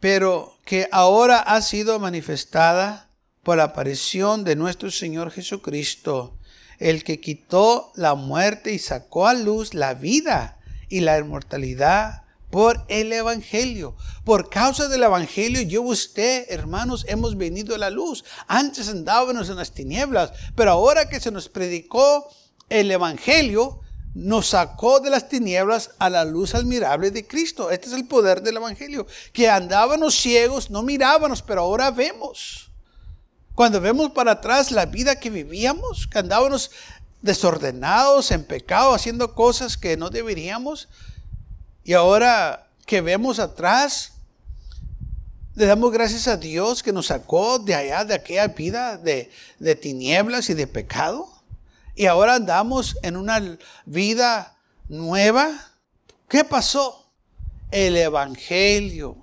pero 0.01 0.59
que 0.65 0.89
ahora 0.93 1.39
ha 1.39 1.63
sido 1.63 1.99
manifestada 1.99 3.09
por 3.43 3.57
la 3.57 3.65
aparición 3.65 4.45
de 4.45 4.57
nuestro 4.57 4.91
Señor 4.91 5.31
Jesucristo, 5.31 6.37
el 6.79 7.03
que 7.03 7.21
quitó 7.21 7.93
la 7.97 8.15
muerte 8.15 8.73
y 8.73 8.79
sacó 8.79 9.27
a 9.27 9.35
luz 9.35 9.75
la 9.75 9.95
vida 9.95 10.58
y 10.89 11.01
la 11.01 11.19
inmortalidad 11.19 12.23
por 12.51 12.85
el 12.89 13.13
Evangelio. 13.13 13.95
Por 14.25 14.49
causa 14.49 14.89
del 14.89 15.03
Evangelio, 15.03 15.63
yo 15.63 15.83
y 15.83 15.87
usted, 15.87 16.47
hermanos, 16.49 17.05
hemos 17.09 17.37
venido 17.37 17.75
a 17.75 17.79
la 17.79 17.91
luz. 17.91 18.25
Antes 18.47 18.89
andábamos 18.89 19.49
en 19.49 19.57
las 19.57 19.73
tinieblas, 19.73 20.33
pero 20.55 20.73
ahora 20.73 21.09
que 21.09 21.21
se 21.21 21.31
nos 21.31 21.49
predicó 21.49 22.29
el 22.69 22.91
Evangelio, 22.91 23.81
nos 24.15 24.49
sacó 24.49 25.01
de 25.01 25.11
las 25.11 25.29
tinieblas 25.29 25.91
a 25.99 26.11
la 26.11 26.25
luz 26.25 26.55
admirable 26.55 27.11
de 27.11 27.27
Cristo. 27.27 27.71
Este 27.71 27.89
es 27.89 27.93
el 27.93 28.09
poder 28.09 28.43
del 28.43 28.57
Evangelio. 28.57 29.07
Que 29.33 29.49
andábamos 29.49 30.15
ciegos, 30.15 30.71
no 30.71 30.83
mirábamos, 30.83 31.43
pero 31.43 31.61
ahora 31.61 31.91
vemos. 31.91 32.71
Cuando 33.55 33.81
vemos 33.81 34.11
para 34.13 34.33
atrás 34.33 34.71
la 34.71 34.87
vida 34.87 35.19
que 35.19 35.31
vivíamos, 35.31 36.07
que 36.07 36.19
andábamos 36.19 36.71
desordenados, 37.23 38.31
en 38.31 38.45
pecado, 38.45 38.95
haciendo 38.95 39.35
cosas 39.35 39.77
que 39.77 39.97
no 39.97 40.11
deberíamos, 40.11 40.89
y 41.85 41.95
ahora 41.95 42.69
que 42.87 43.01
vemos 43.01 43.39
atrás, 43.39 44.13
le 45.55 45.67
damos 45.67 45.91
gracias 45.91 46.29
a 46.29 46.37
Dios 46.37 46.83
que 46.85 46.93
nos 46.93 47.07
sacó 47.07 47.59
de 47.59 47.75
allá, 47.75 48.05
de 48.05 48.15
aquella 48.15 48.47
vida 48.47 48.97
de, 48.97 49.31
tinieblas 49.75 50.51
y 50.51 50.55
de 50.55 50.67
pecado. 50.69 51.29
Y 51.97 52.07
ahora 52.07 52.37
andamos 52.37 52.97
en 53.03 53.17
una 53.17 53.59
vida 53.85 54.57
nueva. 54.89 55.73
¿Qué 56.29 56.45
pasó? 56.45 57.11
El 57.73 57.97
Evangelio 57.97 59.17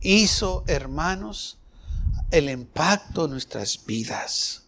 hizo, 0.00 0.64
hermanos, 0.66 1.58
el 2.30 2.48
impacto 2.48 3.26
en 3.26 3.32
nuestras 3.32 3.84
vidas. 3.84 4.65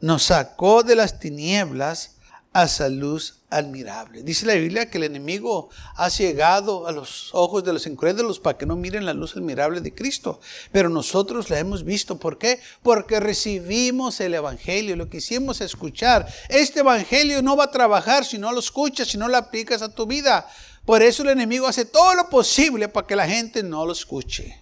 Nos 0.00 0.24
sacó 0.24 0.82
de 0.82 0.96
las 0.96 1.20
tinieblas 1.20 2.16
a 2.52 2.64
esa 2.64 2.88
luz 2.88 3.40
admirable. 3.48 4.22
Dice 4.22 4.46
la 4.46 4.54
Biblia 4.54 4.90
que 4.90 4.98
el 4.98 5.04
enemigo 5.04 5.70
ha 5.96 6.10
ciegado 6.10 6.86
a 6.86 6.92
los 6.92 7.30
ojos 7.32 7.62
de 7.62 7.72
los 7.72 7.86
incrédulos 7.86 8.40
para 8.40 8.58
que 8.58 8.66
no 8.66 8.76
miren 8.76 9.06
la 9.06 9.14
luz 9.14 9.36
admirable 9.36 9.80
de 9.80 9.94
Cristo. 9.94 10.40
Pero 10.72 10.88
nosotros 10.88 11.50
la 11.50 11.58
hemos 11.58 11.84
visto. 11.84 12.18
¿Por 12.18 12.38
qué? 12.38 12.60
Porque 12.82 13.20
recibimos 13.20 14.20
el 14.20 14.34
Evangelio, 14.34 14.96
lo 14.96 15.08
que 15.08 15.18
hicimos 15.18 15.60
escuchar. 15.60 16.26
Este 16.48 16.80
Evangelio 16.80 17.42
no 17.42 17.56
va 17.56 17.64
a 17.64 17.70
trabajar 17.70 18.24
si 18.24 18.38
no 18.38 18.52
lo 18.52 18.60
escuchas, 18.60 19.08
si 19.08 19.18
no 19.18 19.28
lo 19.28 19.36
aplicas 19.36 19.82
a 19.82 19.94
tu 19.94 20.06
vida. 20.06 20.48
Por 20.84 21.02
eso 21.02 21.22
el 21.22 21.30
enemigo 21.30 21.66
hace 21.66 21.84
todo 21.84 22.14
lo 22.14 22.28
posible 22.28 22.88
para 22.88 23.06
que 23.06 23.16
la 23.16 23.28
gente 23.28 23.62
no 23.62 23.86
lo 23.86 23.92
escuche. 23.92 24.60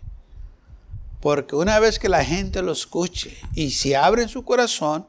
Porque 1.20 1.56
una 1.56 1.78
vez 1.80 1.98
que 1.98 2.08
la 2.08 2.24
gente 2.24 2.62
lo 2.62 2.72
escuche 2.72 3.36
y 3.54 3.70
si 3.70 3.94
abren 3.94 4.28
su 4.28 4.44
corazón, 4.44 5.06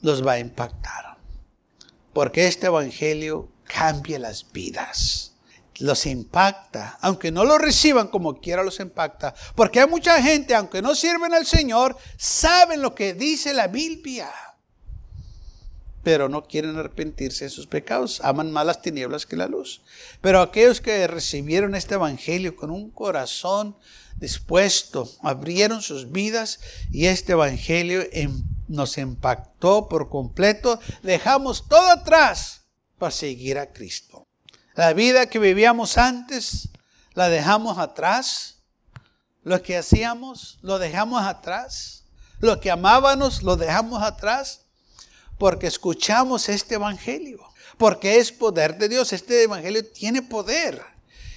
los 0.00 0.26
va 0.26 0.32
a 0.32 0.38
impactar 0.38 1.08
porque 2.18 2.48
este 2.48 2.66
Evangelio 2.66 3.48
cambia 3.62 4.18
las 4.18 4.50
vidas. 4.50 5.34
Los 5.78 6.04
impacta, 6.04 6.98
aunque 7.00 7.30
no 7.30 7.44
lo 7.44 7.58
reciban 7.58 8.08
como 8.08 8.40
quiera, 8.40 8.64
los 8.64 8.80
impacta. 8.80 9.36
Porque 9.54 9.78
hay 9.78 9.88
mucha 9.88 10.20
gente, 10.20 10.56
aunque 10.56 10.82
no 10.82 10.96
sirven 10.96 11.32
al 11.32 11.46
Señor, 11.46 11.96
saben 12.16 12.82
lo 12.82 12.96
que 12.96 13.14
dice 13.14 13.54
la 13.54 13.68
Biblia. 13.68 14.28
Pero 16.02 16.28
no 16.28 16.42
quieren 16.42 16.76
arrepentirse 16.76 17.44
de 17.44 17.50
sus 17.50 17.68
pecados. 17.68 18.20
Aman 18.24 18.50
más 18.50 18.66
las 18.66 18.82
tinieblas 18.82 19.24
que 19.24 19.36
la 19.36 19.46
luz. 19.46 19.82
Pero 20.20 20.40
aquellos 20.40 20.80
que 20.80 21.06
recibieron 21.06 21.76
este 21.76 21.94
Evangelio 21.94 22.56
con 22.56 22.72
un 22.72 22.90
corazón 22.90 23.76
dispuesto, 24.16 25.08
abrieron 25.22 25.82
sus 25.82 26.10
vidas 26.10 26.58
y 26.90 27.06
este 27.06 27.34
Evangelio 27.34 28.02
nos 28.68 28.98
impactó 28.98 29.88
por 29.88 30.08
completo. 30.08 30.78
Dejamos 31.02 31.66
todo 31.68 31.88
atrás 31.90 32.62
para 32.98 33.10
seguir 33.10 33.58
a 33.58 33.72
Cristo. 33.72 34.26
La 34.74 34.92
vida 34.92 35.26
que 35.26 35.38
vivíamos 35.38 35.98
antes, 35.98 36.68
la 37.14 37.28
dejamos 37.28 37.78
atrás. 37.78 38.62
Lo 39.42 39.62
que 39.62 39.76
hacíamos, 39.76 40.58
lo 40.62 40.78
dejamos 40.78 41.22
atrás. 41.22 42.04
Lo 42.38 42.60
que 42.60 42.70
amábamos, 42.70 43.42
lo 43.42 43.56
dejamos 43.56 44.02
atrás. 44.02 44.66
Porque 45.38 45.66
escuchamos 45.66 46.48
este 46.48 46.76
Evangelio. 46.76 47.40
Porque 47.76 48.18
es 48.18 48.30
poder 48.30 48.78
de 48.78 48.88
Dios. 48.88 49.12
Este 49.12 49.42
Evangelio 49.42 49.84
tiene 49.90 50.22
poder. 50.22 50.80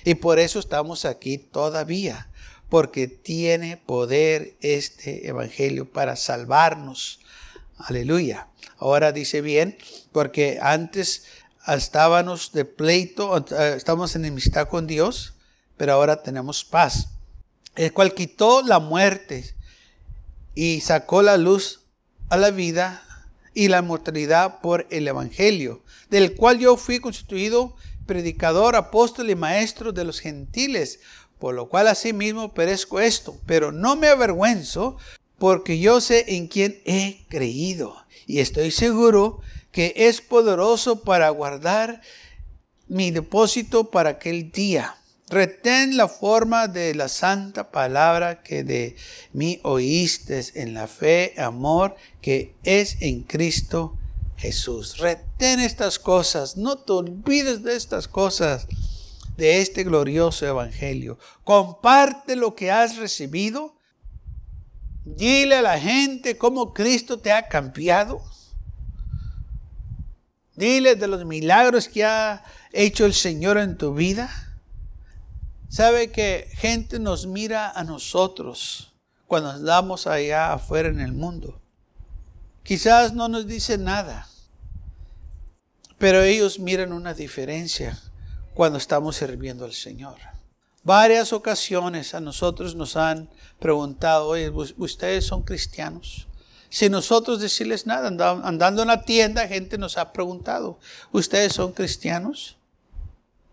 Y 0.04 0.16
por 0.16 0.40
eso 0.40 0.60
estamos 0.60 1.06
aquí 1.06 1.38
todavía, 1.38 2.31
porque 2.72 3.10
tiene 3.10 3.76
poder 3.76 4.56
este 4.62 5.28
Evangelio 5.28 5.92
para 5.92 6.16
salvarnos. 6.16 7.20
Aleluya. 7.78 8.48
Ahora 8.78 9.12
dice 9.12 9.42
bien, 9.42 9.78
porque 10.14 10.58
antes 10.62 11.26
estábamos 11.68 12.54
de 12.54 12.64
pleito, 12.64 13.46
eh, 13.52 13.74
estábamos 13.76 14.16
en 14.16 14.24
enemistad 14.24 14.70
con 14.70 14.88
Dios, 14.88 15.34
pero 15.76 15.92
ahora 15.92 16.24
tenemos 16.24 16.64
paz. 16.64 17.10
El 17.76 17.92
cual 17.92 18.14
quitó 18.14 18.62
la 18.62 18.80
muerte 18.80 19.54
y 20.56 20.80
sacó 20.80 21.22
la 21.24 21.36
luz 21.36 21.82
a 22.30 22.38
la 22.38 22.52
vida 22.52 23.04
y 23.54 23.68
la 23.68 23.82
mortalidad 23.82 24.62
por 24.62 24.88
el 24.92 25.10
Evangelio, 25.10 25.84
del 26.10 26.36
cual 26.36 26.58
yo 26.58 26.78
fui 26.78 27.00
constituido 27.00 27.76
predicador, 28.06 28.76
apóstol 28.76 29.30
y 29.30 29.36
maestro 29.36 29.92
de 29.92 30.06
los 30.06 30.20
gentiles, 30.20 31.00
por 31.42 31.56
lo 31.56 31.68
cual 31.68 31.88
asimismo 31.88 32.54
perezco 32.54 33.00
esto, 33.00 33.36
pero 33.48 33.72
no 33.72 33.96
me 33.96 34.08
avergüenzo, 34.08 34.98
porque 35.40 35.80
yo 35.80 36.00
sé 36.00 36.36
en 36.36 36.48
quién 36.48 36.80
he 36.86 37.26
creído, 37.30 37.98
y 38.28 38.42
estoy 38.42 38.70
seguro 38.70 39.42
que 39.72 39.94
es 39.96 40.22
poderoso 40.22 41.02
para 41.02 41.32
guardar 41.32 42.02
mi 42.88 43.10
depósito 43.10 43.90
para 43.90 44.12
aquel 44.12 44.52
día. 44.52 44.98
Retén 45.30 45.98
la 45.98 46.08
forma 46.08 46.68
de 46.68 46.94
la 46.94 47.08
santa 47.08 47.72
palabra 47.72 48.44
que 48.44 48.64
de 48.64 48.96
mí 49.34 49.60
oíste 49.64 50.46
en 50.54 50.76
la 50.76 50.86
fe, 50.86 51.34
amor 51.38 51.96
que 52.22 52.54
es 52.64 52.98
en 53.02 53.24
Cristo 53.24 53.98
Jesús. 54.38 55.00
Retén 55.00 55.60
estas 55.60 55.98
cosas, 55.98 56.56
no 56.56 56.78
te 56.78 56.92
olvides 56.92 57.64
de 57.64 57.76
estas 57.76 58.08
cosas, 58.08 58.68
de 59.42 59.60
este 59.60 59.84
glorioso 59.84 60.46
evangelio. 60.46 61.18
Comparte 61.44 62.36
lo 62.36 62.54
que 62.54 62.70
has 62.70 62.98
recibido. 62.98 63.76
Dile 65.04 65.56
a 65.56 65.62
la 65.64 65.80
gente 65.80 66.38
cómo 66.38 66.76
Cristo 66.76 67.18
te 67.18 67.32
ha 67.32 67.48
cambiado. 67.48 68.22
Dile 70.56 70.96
de 70.96 71.08
los 71.08 71.26
milagros 71.26 71.88
que 71.88 72.06
ha 72.06 72.44
hecho 72.72 73.04
el 73.04 73.16
Señor 73.16 73.58
en 73.58 73.80
tu 73.80 73.96
vida. 73.96 74.30
Sabe 75.70 76.12
que 76.12 76.48
gente 76.54 77.00
nos 77.00 77.26
mira 77.26 77.72
a 77.72 77.84
nosotros 77.84 78.94
cuando 79.26 79.50
andamos 79.50 80.06
allá 80.06 80.54
afuera 80.54 80.90
en 80.90 81.00
el 81.00 81.14
mundo. 81.14 81.60
Quizás 82.62 83.16
no 83.16 83.28
nos 83.28 83.48
dice 83.48 83.80
nada, 83.80 84.28
pero 85.98 86.22
ellos 86.22 86.60
miran 86.60 86.94
una 86.94 87.16
diferencia 87.16 88.00
cuando 88.54 88.78
estamos 88.78 89.16
sirviendo 89.16 89.66
al 89.66 89.74
Señor. 89.74 90.18
Varias 90.84 91.32
ocasiones 91.32 92.16
a 92.16 92.20
nosotros 92.20 92.76
nos 92.76 92.96
han 92.96 93.30
preguntado, 93.60 94.30
oye, 94.30 94.50
¿ustedes 94.78 95.26
son 95.26 95.44
cristianos? 95.44 96.28
Sin 96.70 96.92
nosotros 96.92 97.40
decirles 97.40 97.86
nada, 97.86 98.08
andando 98.44 98.82
en 98.82 98.88
la 98.88 99.04
tienda, 99.04 99.48
gente 99.48 99.78
nos 99.78 99.98
ha 99.98 100.12
preguntado, 100.12 100.80
¿ustedes 101.12 101.54
son 101.54 101.74
cristianos? 101.74 102.58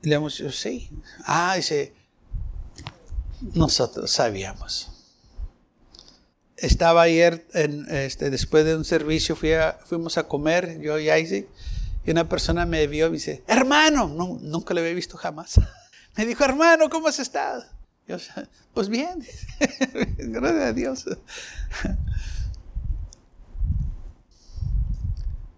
Y 0.02 0.08
le 0.08 0.14
hemos 0.14 0.38
dicho, 0.38 0.52
sí. 0.52 0.88
Ah, 1.26 1.54
dice, 1.56 1.92
nosotros 3.54 4.10
sabíamos. 4.10 4.90
Estaba 6.56 7.02
ayer, 7.02 7.46
en, 7.54 7.86
este, 7.90 8.30
después 8.30 8.64
de 8.64 8.76
un 8.76 8.84
servicio, 8.84 9.36
fuimos 9.84 10.16
a 10.16 10.26
comer, 10.26 10.80
yo 10.80 10.98
y 10.98 11.10
Isaac, 11.10 11.46
y 12.08 12.10
una 12.10 12.26
persona 12.26 12.64
me 12.64 12.86
vio 12.86 13.08
y 13.08 13.10
me 13.10 13.16
dice, 13.16 13.44
hermano, 13.46 14.08
nunca 14.08 14.72
le 14.72 14.80
había 14.80 14.94
visto 14.94 15.18
jamás. 15.18 15.60
Me 16.16 16.24
dijo, 16.24 16.42
hermano, 16.42 16.88
¿cómo 16.88 17.06
has 17.06 17.18
estado? 17.18 17.62
Yo, 18.08 18.16
pues 18.72 18.88
bien, 18.88 19.24
gracias 20.16 20.62
a 20.64 20.72
Dios. 20.72 21.04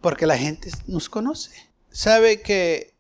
porque 0.01 0.27
la 0.27 0.37
gente 0.37 0.73
nos 0.89 1.09
conoce. 1.09 1.53
Sabe 1.93 2.43
que 2.43 2.95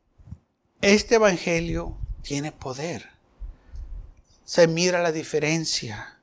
este 0.81 1.17
Evangelio 1.17 1.99
tiene 2.23 2.53
poder. 2.53 3.11
Se 4.45 4.69
mira 4.69 5.03
la 5.03 5.11
diferencia. 5.11 6.21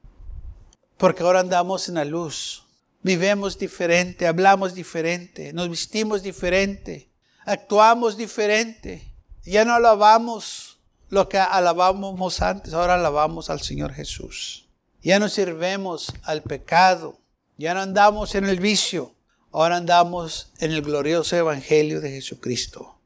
Porque 0.96 1.24
ahora 1.24 1.42
andamos 1.42 1.90
en 1.90 1.96
la 1.96 2.06
luz. 2.06 2.64
Vivemos 3.04 3.60
diferente, 3.60 4.28
hablamos 4.28 4.74
diferente, 4.74 5.52
nos 5.54 5.70
vestimos 5.70 6.24
diferente, 6.24 7.07
actuamos 7.48 8.16
diferente. 8.16 9.12
Ya 9.44 9.66
no 9.66 9.74
alabamos 9.74 10.78
lo 11.10 11.28
que 11.28 11.40
alabábamos 11.40 12.42
antes, 12.42 12.74
ahora 12.74 12.94
alabamos 12.94 13.50
al 13.50 13.62
Señor 13.62 13.94
Jesús. 13.94 14.68
Ya 15.02 15.18
no 15.20 15.30
sirvemos 15.30 16.14
al 16.24 16.44
pecado, 16.44 17.18
ya 17.58 17.74
no 17.74 17.82
andamos 17.82 18.36
en 18.36 18.46
el 18.46 18.60
vicio, 18.60 19.16
Ahora 19.52 19.78
andamos 19.78 20.52
en 20.60 20.72
el 20.72 20.82
glorioso 20.82 21.36
Evangelio 21.36 22.02
de 22.02 22.12
Jesucristo, 22.12 23.00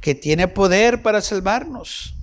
que 0.00 0.14
tiene 0.14 0.48
poder 0.48 1.02
para 1.02 1.20
salvarnos. 1.20 2.14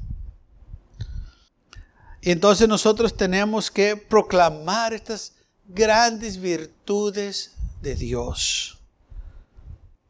Y 2.21 2.31
entonces 2.31 2.67
nosotros 2.67 3.15
tenemos 3.15 3.69
que 3.69 3.95
proclamar 3.95 4.93
estas 4.93 5.33
grandes 5.67 6.41
virtudes 6.41 7.51
de 7.81 7.93
Dios. 7.95 8.74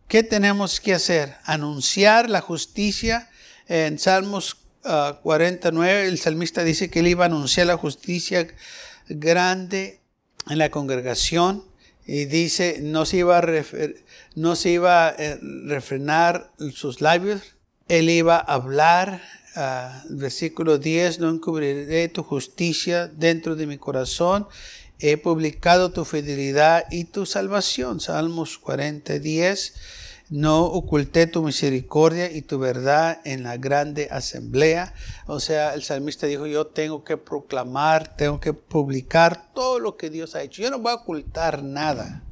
¿Qué 0.08 0.22
tenemos 0.22 0.80
que 0.80 0.94
hacer? 0.94 1.36
Anunciar 1.46 2.30
la 2.30 2.42
justicia. 2.42 3.30
En 3.68 3.98
Salmos 3.98 4.58
49 4.84 5.92
ah, 5.92 6.06
el 6.06 6.20
salmista 6.20 6.64
dice 6.64 6.92
que 6.92 7.00
él 7.00 7.08
iba 7.08 7.26
a 7.26 7.28
anunciar 7.28 7.66
la 7.66 7.78
justicia 7.78 8.48
grande 9.10 10.02
en 10.48 10.60
la 10.60 10.70
congregación 10.70 11.66
y 12.06 12.26
dice, 12.26 12.78
no 12.82 13.06
se 13.06 13.18
iba 13.18 13.40
a, 13.40 13.44
no 14.36 14.56
se 14.56 14.70
iba 14.70 15.08
a 15.08 15.16
eh, 15.18 15.40
refrenar 15.66 16.52
sus 16.72 17.02
labios, 17.02 17.56
él 17.88 18.12
iba 18.12 18.36
a 18.36 18.42
hablar, 18.42 19.24
uh, 19.56 20.14
versículo 20.16 20.78
10, 20.78 21.20
no 21.20 21.32
encubriré 21.32 22.08
tu 22.10 22.22
justicia 22.22 23.08
dentro 23.08 23.56
de 23.56 23.66
mi 23.66 23.80
corazón, 23.80 24.48
he 25.00 25.18
publicado 25.18 25.92
tu 25.92 26.06
fidelidad 26.06 26.86
y 26.92 27.06
tu 27.06 27.26
salvación, 27.26 28.00
Salmos 28.00 28.58
40, 28.58 29.20
10. 29.20 29.74
No 30.30 30.64
oculté 30.64 31.28
tu 31.28 31.44
misericordia 31.44 32.32
y 32.32 32.42
tu 32.42 32.58
verdad 32.58 33.22
en 33.26 33.44
la 33.44 33.58
grande 33.58 34.08
asamblea. 34.10 34.94
O 35.28 35.40
sea, 35.40 35.76
el 35.76 35.84
salmista 35.84 36.26
dijo, 36.26 36.48
yo 36.48 36.66
tengo 36.66 37.04
que 37.04 37.18
proclamar, 37.18 38.16
tengo 38.18 38.40
que 38.40 38.54
publicar 38.54 39.54
todo 39.54 39.80
lo 39.80 39.98
que 39.98 40.10
Dios 40.10 40.34
ha 40.34 40.42
hecho. 40.42 40.64
Yo 40.64 40.72
no 40.72 40.80
voy 40.80 40.94
a 40.94 40.96
ocultar 40.96 41.62
nada. 41.62 42.24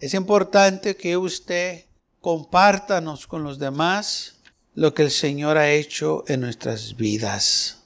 Es 0.00 0.12
importante 0.12 0.96
que 0.96 1.16
usted 1.16 1.86
compártanos 2.20 3.26
con 3.26 3.42
los 3.42 3.58
demás 3.58 4.34
lo 4.74 4.92
que 4.92 5.02
el 5.02 5.10
Señor 5.10 5.56
ha 5.56 5.70
hecho 5.70 6.24
en 6.28 6.42
nuestras 6.42 6.96
vidas. 6.96 7.77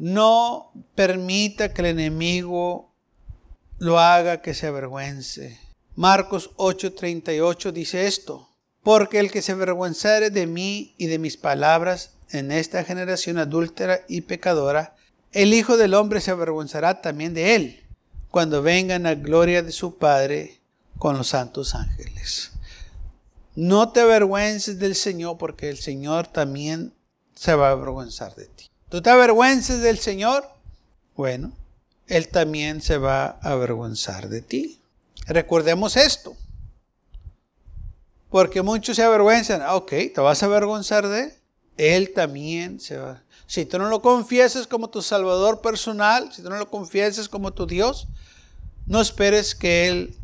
No 0.00 0.72
permita 0.94 1.74
que 1.74 1.82
el 1.82 1.88
enemigo 1.88 2.94
lo 3.76 4.00
haga 4.00 4.40
que 4.40 4.54
se 4.54 4.66
avergüence. 4.66 5.60
Marcos 5.94 6.52
8:38 6.56 7.70
dice 7.70 8.06
esto, 8.06 8.48
porque 8.82 9.18
el 9.18 9.30
que 9.30 9.42
se 9.42 9.52
avergüenzare 9.52 10.30
de 10.30 10.46
mí 10.46 10.94
y 10.96 11.08
de 11.08 11.18
mis 11.18 11.36
palabras 11.36 12.12
en 12.30 12.50
esta 12.50 12.82
generación 12.82 13.36
adúltera 13.36 14.00
y 14.08 14.22
pecadora, 14.22 14.96
el 15.32 15.52
Hijo 15.52 15.76
del 15.76 15.92
Hombre 15.92 16.22
se 16.22 16.30
avergonzará 16.30 17.02
también 17.02 17.34
de 17.34 17.54
él, 17.54 17.86
cuando 18.30 18.62
venga 18.62 18.94
en 18.94 19.02
la 19.02 19.16
gloria 19.16 19.62
de 19.62 19.70
su 19.70 19.98
Padre 19.98 20.62
con 20.96 21.18
los 21.18 21.28
santos 21.28 21.74
ángeles. 21.74 22.52
No 23.54 23.92
te 23.92 24.00
avergüences 24.00 24.78
del 24.78 24.94
Señor, 24.94 25.36
porque 25.36 25.68
el 25.68 25.76
Señor 25.76 26.26
también 26.26 26.94
se 27.34 27.54
va 27.54 27.68
a 27.68 27.72
avergonzar 27.72 28.34
de 28.34 28.46
ti. 28.46 28.69
¿Tú 28.90 29.00
te 29.00 29.08
avergüences 29.08 29.80
del 29.80 29.98
Señor? 29.98 30.44
Bueno, 31.16 31.52
Él 32.08 32.28
también 32.28 32.82
se 32.82 32.98
va 32.98 33.38
a 33.40 33.52
avergonzar 33.52 34.28
de 34.28 34.42
ti. 34.42 34.80
Recordemos 35.26 35.96
esto. 35.96 36.36
Porque 38.30 38.62
muchos 38.62 38.96
se 38.96 39.04
avergüenzan. 39.04 39.62
Ah, 39.62 39.76
ok, 39.76 39.90
te 40.14 40.20
vas 40.20 40.42
a 40.42 40.46
avergonzar 40.46 41.06
de 41.06 41.22
él. 41.22 41.32
Él 41.76 42.12
también 42.12 42.80
se 42.80 42.96
va. 42.96 43.22
Si 43.46 43.64
tú 43.64 43.78
no 43.78 43.88
lo 43.88 44.02
confiesas 44.02 44.66
como 44.66 44.90
tu 44.90 45.02
Salvador 45.02 45.60
personal, 45.60 46.32
si 46.32 46.42
tú 46.42 46.50
no 46.50 46.58
lo 46.58 46.68
confiesas 46.68 47.28
como 47.28 47.52
tu 47.52 47.66
Dios, 47.66 48.06
no 48.86 49.00
esperes 49.00 49.54
que 49.54 49.88
Él 49.88 50.16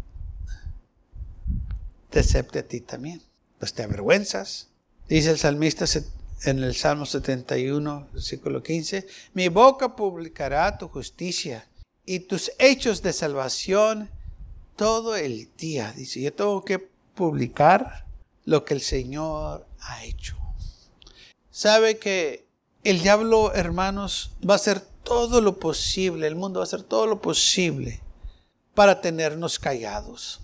te 2.11 2.20
acepte 2.20 2.59
a 2.59 2.66
ti 2.66 2.81
también. 2.81 3.22
Pues 3.59 3.72
te 3.72 3.83
avergüenzas. 3.83 4.68
Dice 5.09 5.31
el 5.31 5.38
salmista 5.38 5.87
en 6.44 6.62
el 6.62 6.75
Salmo 6.75 7.07
71, 7.07 8.09
versículo 8.12 8.62
15, 8.62 9.07
mi 9.35 9.49
boca 9.49 9.96
publicará 9.96 10.77
tu 10.79 10.88
justicia 10.88 11.68
y 12.05 12.20
tus 12.20 12.53
hechos 12.59 13.03
de 13.03 13.12
salvación 13.12 14.11
todo 14.77 15.16
el 15.16 15.49
día. 15.57 15.92
Dice, 15.96 16.20
yo 16.20 16.33
tengo 16.33 16.64
que 16.64 16.79
publicar 17.14 18.07
lo 18.44 18.64
que 18.64 18.75
el 18.75 18.81
Señor 18.81 19.66
ha 19.81 20.05
hecho. 20.05 20.37
Sabe 21.51 21.99
que 21.99 22.46
el 22.85 23.03
diablo, 23.03 23.53
hermanos, 23.55 24.31
va 24.49 24.55
a 24.55 24.57
hacer 24.57 24.81
todo 25.03 25.40
lo 25.40 25.59
posible, 25.59 26.27
el 26.27 26.37
mundo 26.37 26.61
va 26.61 26.64
a 26.64 26.68
hacer 26.68 26.83
todo 26.83 27.07
lo 27.07 27.20
posible 27.20 28.01
para 28.75 29.01
tenernos 29.01 29.59
callados. 29.59 30.40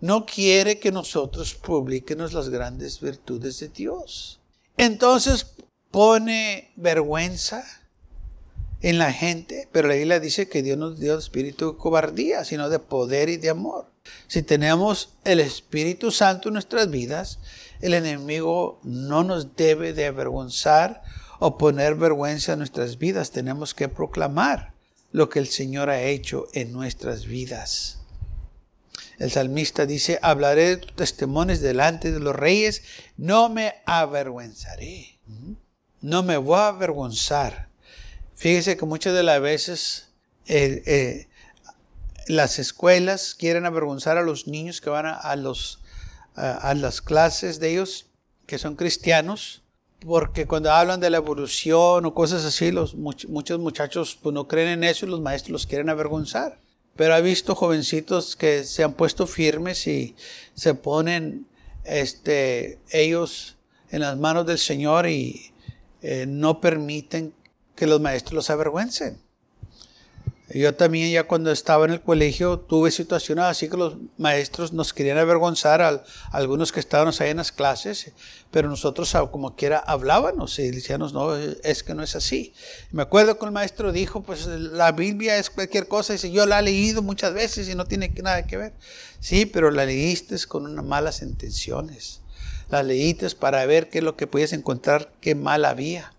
No 0.00 0.24
quiere 0.24 0.78
que 0.78 0.92
nosotros 0.92 1.54
publiquemos 1.54 2.32
las 2.32 2.48
grandes 2.48 3.00
virtudes 3.00 3.60
de 3.60 3.68
Dios. 3.68 4.39
Entonces 4.80 5.44
pone 5.90 6.72
vergüenza 6.74 7.62
en 8.80 8.96
la 8.96 9.12
gente, 9.12 9.68
pero 9.72 9.88
la 9.88 9.94
Biblia 9.94 10.20
dice 10.20 10.48
que 10.48 10.62
Dios 10.62 10.78
nos 10.78 10.98
dio 10.98 11.18
espíritu 11.18 11.72
de 11.72 11.76
cobardía, 11.76 12.46
sino 12.46 12.70
de 12.70 12.78
poder 12.78 13.28
y 13.28 13.36
de 13.36 13.50
amor. 13.50 13.92
Si 14.26 14.42
tenemos 14.42 15.10
el 15.24 15.40
Espíritu 15.40 16.10
Santo 16.10 16.48
en 16.48 16.54
nuestras 16.54 16.90
vidas, 16.90 17.40
el 17.82 17.92
enemigo 17.92 18.80
no 18.82 19.22
nos 19.22 19.54
debe 19.54 19.92
de 19.92 20.06
avergonzar 20.06 21.02
o 21.40 21.58
poner 21.58 21.94
vergüenza 21.94 22.54
en 22.54 22.60
nuestras 22.60 22.96
vidas. 22.96 23.32
Tenemos 23.32 23.74
que 23.74 23.90
proclamar 23.90 24.72
lo 25.12 25.28
que 25.28 25.40
el 25.40 25.48
Señor 25.48 25.90
ha 25.90 26.00
hecho 26.00 26.46
en 26.54 26.72
nuestras 26.72 27.26
vidas. 27.26 27.99
El 29.20 29.30
salmista 29.30 29.84
dice, 29.84 30.18
hablaré 30.22 30.76
de 30.76 30.86
testimonios 30.96 31.60
delante 31.60 32.10
de 32.10 32.20
los 32.20 32.34
reyes, 32.34 32.82
no 33.18 33.50
me 33.50 33.74
avergüenzaré. 33.84 35.18
No 36.00 36.22
me 36.22 36.38
voy 36.38 36.56
a 36.56 36.68
avergonzar. 36.68 37.68
Fíjese 38.34 38.78
que 38.78 38.86
muchas 38.86 39.12
de 39.12 39.22
las 39.22 39.38
veces 39.42 40.08
eh, 40.46 40.82
eh, 40.86 41.28
las 42.28 42.58
escuelas 42.58 43.34
quieren 43.34 43.66
avergonzar 43.66 44.16
a 44.16 44.22
los 44.22 44.46
niños 44.46 44.80
que 44.80 44.88
van 44.88 45.04
a, 45.04 45.12
a 45.16 45.36
las 46.74 47.00
clases 47.02 47.60
de 47.60 47.72
ellos, 47.72 48.06
que 48.46 48.56
son 48.56 48.74
cristianos, 48.74 49.62
porque 50.00 50.46
cuando 50.46 50.72
hablan 50.72 50.98
de 50.98 51.10
la 51.10 51.18
evolución 51.18 52.06
o 52.06 52.14
cosas 52.14 52.46
así, 52.46 52.70
los, 52.70 52.94
muchos 52.94 53.60
muchachos 53.60 54.18
pues, 54.22 54.32
no 54.32 54.48
creen 54.48 54.68
en 54.68 54.84
eso 54.84 55.04
y 55.04 55.10
los 55.10 55.20
maestros 55.20 55.52
los 55.52 55.66
quieren 55.66 55.90
avergonzar. 55.90 56.58
Pero 56.96 57.14
ha 57.14 57.20
visto 57.20 57.54
jovencitos 57.54 58.36
que 58.36 58.64
se 58.64 58.84
han 58.84 58.94
puesto 58.94 59.26
firmes 59.26 59.86
y 59.86 60.14
se 60.54 60.74
ponen 60.74 61.46
este, 61.84 62.78
ellos 62.90 63.56
en 63.90 64.00
las 64.00 64.16
manos 64.18 64.46
del 64.46 64.58
Señor 64.58 65.08
y 65.08 65.52
eh, 66.02 66.26
no 66.26 66.60
permiten 66.60 67.32
que 67.74 67.86
los 67.86 68.00
maestros 68.00 68.34
los 68.34 68.50
avergüencen. 68.50 69.18
Yo 70.52 70.74
también 70.74 71.12
ya 71.12 71.28
cuando 71.28 71.52
estaba 71.52 71.84
en 71.84 71.92
el 71.92 72.00
colegio 72.00 72.58
tuve 72.58 72.90
situaciones 72.90 73.44
así 73.44 73.68
que 73.68 73.76
los 73.76 73.96
maestros 74.18 74.72
nos 74.72 74.92
querían 74.92 75.18
avergonzar 75.18 75.80
a, 75.80 76.02
algunos 76.32 76.72
que 76.72 76.80
estábamos 76.80 77.20
ahí 77.20 77.30
en 77.30 77.36
las 77.36 77.52
clases, 77.52 78.12
pero 78.50 78.68
nosotros 78.68 79.16
como 79.30 79.54
quiera 79.54 79.78
hablábamos 79.78 80.58
y 80.58 80.70
decíamos, 80.70 81.12
no, 81.12 81.36
es 81.36 81.84
que 81.84 81.94
no 81.94 82.02
es 82.02 82.16
así. 82.16 82.52
Me 82.90 83.02
acuerdo 83.02 83.38
que 83.38 83.44
el 83.44 83.52
maestro 83.52 83.92
dijo, 83.92 84.24
pues 84.24 84.46
la 84.46 84.90
Biblia 84.90 85.36
es 85.36 85.50
cualquier 85.50 85.86
cosa, 85.86 86.14
dice, 86.14 86.32
yo 86.32 86.44
la 86.46 86.58
he 86.58 86.62
leído 86.62 87.00
muchas 87.00 87.32
veces 87.32 87.68
y 87.68 87.76
no 87.76 87.84
tiene 87.84 88.12
nada 88.20 88.48
que 88.48 88.56
ver. 88.56 88.72
Sí, 89.20 89.46
pero 89.46 89.70
la 89.70 89.86
leíste 89.86 90.36
con 90.48 90.64
unas 90.64 90.84
malas 90.84 91.22
intenciones. 91.22 92.22
La 92.70 92.82
leíste 92.82 93.30
para 93.30 93.64
ver 93.66 93.88
qué 93.88 93.98
es 93.98 94.04
lo 94.04 94.16
que 94.16 94.26
podías 94.26 94.52
encontrar, 94.52 95.12
qué 95.20 95.36
mal 95.36 95.64
había 95.64 96.12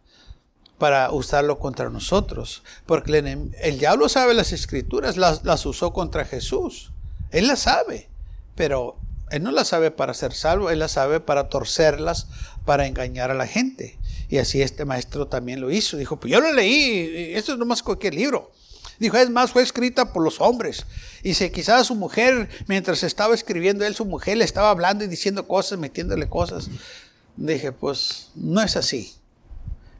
para 0.81 1.11
usarlo 1.11 1.59
contra 1.59 1.91
nosotros. 1.91 2.63
Porque 2.87 3.19
el, 3.19 3.77
diablo 3.77 4.09
sabe 4.09 4.33
las 4.33 4.51
escrituras, 4.51 5.15
las, 5.15 5.65
usó 5.67 5.93
contra 5.93 6.25
Jesús. 6.25 6.91
Él 7.29 7.45
las 7.45 7.59
sabe, 7.59 8.09
pero 8.55 8.97
él 9.29 9.43
no 9.43 9.51
las 9.51 9.67
sabe 9.67 9.91
para 9.91 10.15
ser 10.15 10.33
salvo, 10.33 10.71
él 10.71 10.79
las 10.79 10.93
sabe 10.93 11.19
para 11.19 11.49
torcerlas, 11.49 12.29
para 12.65 12.87
engañar 12.87 13.29
a 13.29 13.35
la 13.35 13.45
gente. 13.45 13.99
Y 14.27 14.39
así 14.39 14.63
este 14.63 14.83
maestro 14.83 15.27
también 15.27 15.61
lo 15.61 15.69
hizo. 15.69 15.97
Dijo, 15.97 16.19
pues 16.19 16.31
yo 16.31 16.41
lo 16.41 16.51
leí, 16.51 17.35
esto 17.35 17.51
es 17.51 17.59
nomás 17.59 17.83
cualquier 17.83 18.15
libro. 18.15 18.51
Dijo, 18.97 19.17
es 19.17 19.29
más, 19.29 19.51
fue 19.51 19.61
escrita 19.61 20.11
por 20.11 20.23
los 20.23 20.41
hombres. 20.41 20.87
Y 21.21 21.35
si 21.35 21.51
quizás 21.51 21.85
su 21.85 21.93
mujer, 21.93 22.49
mientras 22.65 23.03
estaba 23.03 23.35
escribiendo 23.35 23.85
él, 23.85 23.93
su 23.93 24.05
mujer 24.05 24.37
le 24.37 24.45
estaba 24.45 24.71
hablando 24.71 25.03
y 25.03 25.07
diciendo 25.07 25.47
cosas, 25.47 25.77
metiéndole 25.77 26.27
cosas. 26.27 26.71
Dije, 27.37 27.71
pues 27.71 28.29
no 28.33 28.63
es 28.63 28.75
así. 28.75 29.20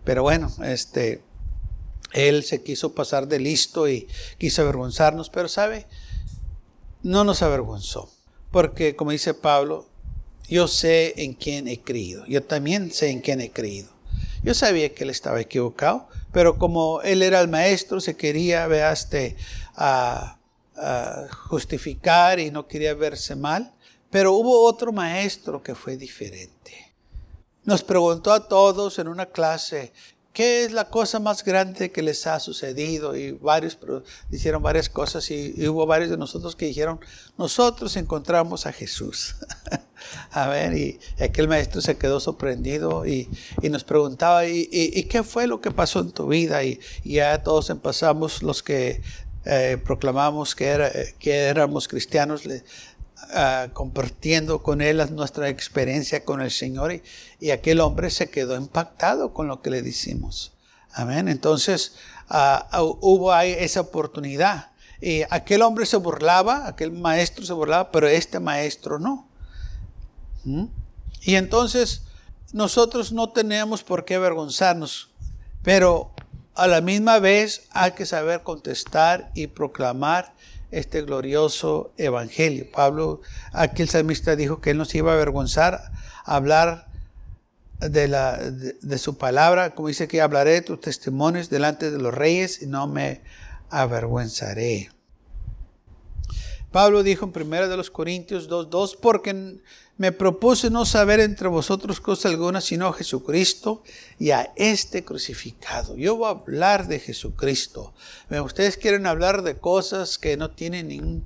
Pero 0.04 0.24
bueno, 0.24 0.52
este, 0.64 1.22
él 2.14 2.44
se 2.44 2.64
quiso 2.64 2.94
pasar 2.94 3.28
de 3.28 3.40
listo 3.40 3.88
y 3.88 4.08
quiso 4.38 4.62
avergonzarnos, 4.62 5.30
pero 5.30 5.48
sabe, 5.48 5.88
no 7.04 7.24
nos 7.24 7.42
avergonzó. 7.42 8.12
Porque 8.52 8.96
como 8.96 9.12
dice 9.12 9.34
Pablo, 9.34 9.88
yo 10.50 10.68
sé 10.68 11.14
en 11.24 11.34
quién 11.34 11.68
he 11.68 11.80
creído. 11.80 12.26
Yo 12.26 12.44
también 12.44 12.92
sé 12.92 13.10
en 13.10 13.22
quién 13.22 13.40
he 13.42 13.52
creído. 13.52 13.90
Yo 14.44 14.54
sabía 14.54 14.94
que 14.94 15.04
él 15.04 15.10
estaba 15.10 15.40
equivocado, 15.40 16.10
pero 16.34 16.58
como 16.58 17.02
él 17.04 17.22
era 17.22 17.40
el 17.40 17.48
maestro, 17.48 18.02
se 18.02 18.18
quería, 18.18 18.68
veaste, 18.68 19.38
a, 19.76 20.38
justificar 21.48 22.40
y 22.40 22.50
no 22.50 22.68
quería 22.68 22.96
verse 22.96 23.36
mal. 23.36 23.74
Pero 24.10 24.34
hubo 24.34 24.66
otro 24.66 24.92
maestro 24.92 25.62
que 25.62 25.76
fue 25.76 25.96
diferente 25.96 26.91
nos 27.64 27.84
preguntó 27.84 28.34
a 28.34 28.48
todos 28.48 29.00
en 29.00 29.08
una 29.08 29.28
clase, 29.28 29.94
¿qué 30.34 30.64
es 30.64 30.72
la 30.72 30.90
cosa 30.90 31.20
más 31.20 31.44
grande 31.44 31.92
que 31.92 32.02
les 32.02 32.26
ha 32.28 32.40
sucedido? 32.40 33.16
Y 33.16 33.32
varios 33.32 33.78
hicieron 34.32 34.64
varias 34.64 34.90
cosas 34.90 35.30
y, 35.32 35.68
hubo 35.68 35.86
varios 35.86 36.10
de 36.10 36.18
nosotros 36.18 36.56
que 36.56 36.66
dijeron, 36.66 37.00
nosotros 37.38 37.96
encontramos 37.98 38.66
a 38.66 38.72
Jesús. 38.72 39.36
a 40.32 40.48
ver, 40.48 40.76
y, 40.76 41.00
aquel 41.20 41.48
maestro 41.48 41.82
se 41.82 41.98
quedó 41.98 42.20
sorprendido 42.20 43.06
y, 43.06 43.30
nos 43.62 43.84
preguntaba, 43.84 44.46
¿y, 44.48 45.04
qué 45.10 45.24
fue 45.24 45.48
lo 45.48 45.62
que 45.62 45.72
pasó 45.72 46.00
en 46.00 46.12
tu 46.12 46.28
vida? 46.28 46.64
Y, 46.64 46.80
ya 47.04 47.44
todos 47.44 47.70
empezamos 47.70 48.42
los 48.44 48.64
que 48.64 49.02
eh, 49.46 49.78
proclamamos 49.84 50.56
que, 50.56 50.66
era, 50.68 50.92
que 51.20 51.34
éramos 51.34 51.88
cristianos, 51.88 52.44
Ah, 53.30 53.70
compartiendo 53.72 54.62
con 54.62 54.82
él 54.82 55.02
nuestra 55.12 55.48
experiencia 55.48 56.26
con 56.26 56.42
el 56.42 56.52
Señor 56.52 57.02
y, 57.40 57.52
aquel 57.52 57.80
hombre 57.80 58.10
se 58.10 58.30
quedó 58.30 58.58
impactado 58.58 59.34
con 59.34 59.48
lo 59.48 59.62
que 59.62 59.70
le 59.70 59.82
decimos. 59.82 60.54
Amén. 60.92 61.28
Entonces 61.28 61.96
ah, 62.30 62.68
hubo 63.00 63.32
ahí 63.32 63.56
esa 63.58 63.82
oportunidad. 63.82 64.72
Y 65.00 65.22
aquel 65.30 65.62
hombre 65.62 65.86
se 65.86 65.98
burlaba, 65.98 66.68
aquel 66.68 66.92
maestro 66.92 67.46
se 67.46 67.54
burlaba, 67.54 67.92
pero 67.92 68.08
este 68.08 68.40
maestro 68.40 69.00
no. 69.00 69.28
¿Mm? 70.44 70.66
Y 71.22 71.36
entonces 71.36 72.04
nosotros 72.52 73.12
no 73.12 73.30
tenemos 73.30 73.84
por 73.84 74.04
qué 74.04 74.16
avergonzarnos, 74.16 75.10
pero 75.64 76.12
a 76.54 76.68
la 76.68 76.82
misma 76.82 77.20
vez 77.20 77.68
hay 77.72 77.92
que 77.92 78.06
saber 78.06 78.44
contestar 78.44 79.32
y 79.36 79.48
proclamar 79.48 80.34
este 80.72 81.02
glorioso 81.04 81.94
evangelio. 81.98 82.66
Pablo, 82.72 83.22
aquí 83.54 83.82
el 83.82 83.90
salmista 83.90 84.36
dijo 84.36 84.62
que 84.62 84.72
él 84.72 84.78
no 84.78 84.86
se 84.86 85.00
iba 85.00 85.12
a 85.12 85.16
avergonzar 85.16 85.92
a 86.26 86.36
hablar 86.36 86.88
de, 87.80 88.08
la, 88.08 88.38
de, 88.38 88.98
su 88.98 89.18
palabra, 89.18 89.76
como 89.76 89.88
dice 89.88 90.08
que 90.08 90.22
hablaré 90.22 90.52
de 90.52 90.62
tus 90.62 90.80
testimonios 90.80 91.50
delante 91.50 91.92
de 91.92 91.98
los 91.98 92.14
reyes 92.14 92.62
y 92.62 92.68
no 92.68 92.88
me 92.88 93.22
avergüenzaré. 93.70 94.92
Pablo 96.72 97.04
dijo 97.04 97.26
en 97.26 97.42
1 97.42 97.68
de 97.68 97.78
los 97.78 97.92
Corintios 97.92 98.50
2.2, 98.50 98.98
porque 99.02 99.60
me 100.02 100.12
propuse 100.12 100.72
no 100.72 100.84
saber 100.84 101.20
entre 101.20 101.48
vosotros 101.48 102.02
cosa 102.02 102.28
alguna 102.28 102.60
sino 102.60 102.88
a 102.88 102.94
Jesucristo 102.94 103.84
y 104.18 104.32
a 104.32 104.52
este 104.56 105.06
crucificado. 105.06 105.96
Yo 105.96 106.16
voy 106.16 106.26
a 106.26 106.32
hablar 106.32 106.88
de 106.88 106.98
Jesucristo. 106.98 107.94
Ustedes 108.44 108.78
quieren 108.78 109.06
hablar 109.06 109.44
de 109.44 109.60
cosas 109.60 110.18
que 110.18 110.38
no 110.38 110.50
tienen 110.50 110.88
ninguna 110.88 111.24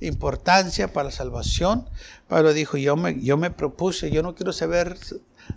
importancia 0.00 0.92
para 0.92 1.10
la 1.10 1.14
salvación. 1.14 1.88
Pablo 2.26 2.52
dijo, 2.52 2.76
yo 2.76 2.96
me, 2.96 3.22
yo 3.22 3.36
me 3.36 3.52
propuse, 3.52 4.10
yo 4.10 4.24
no 4.24 4.34
quiero 4.34 4.52
saber 4.52 4.98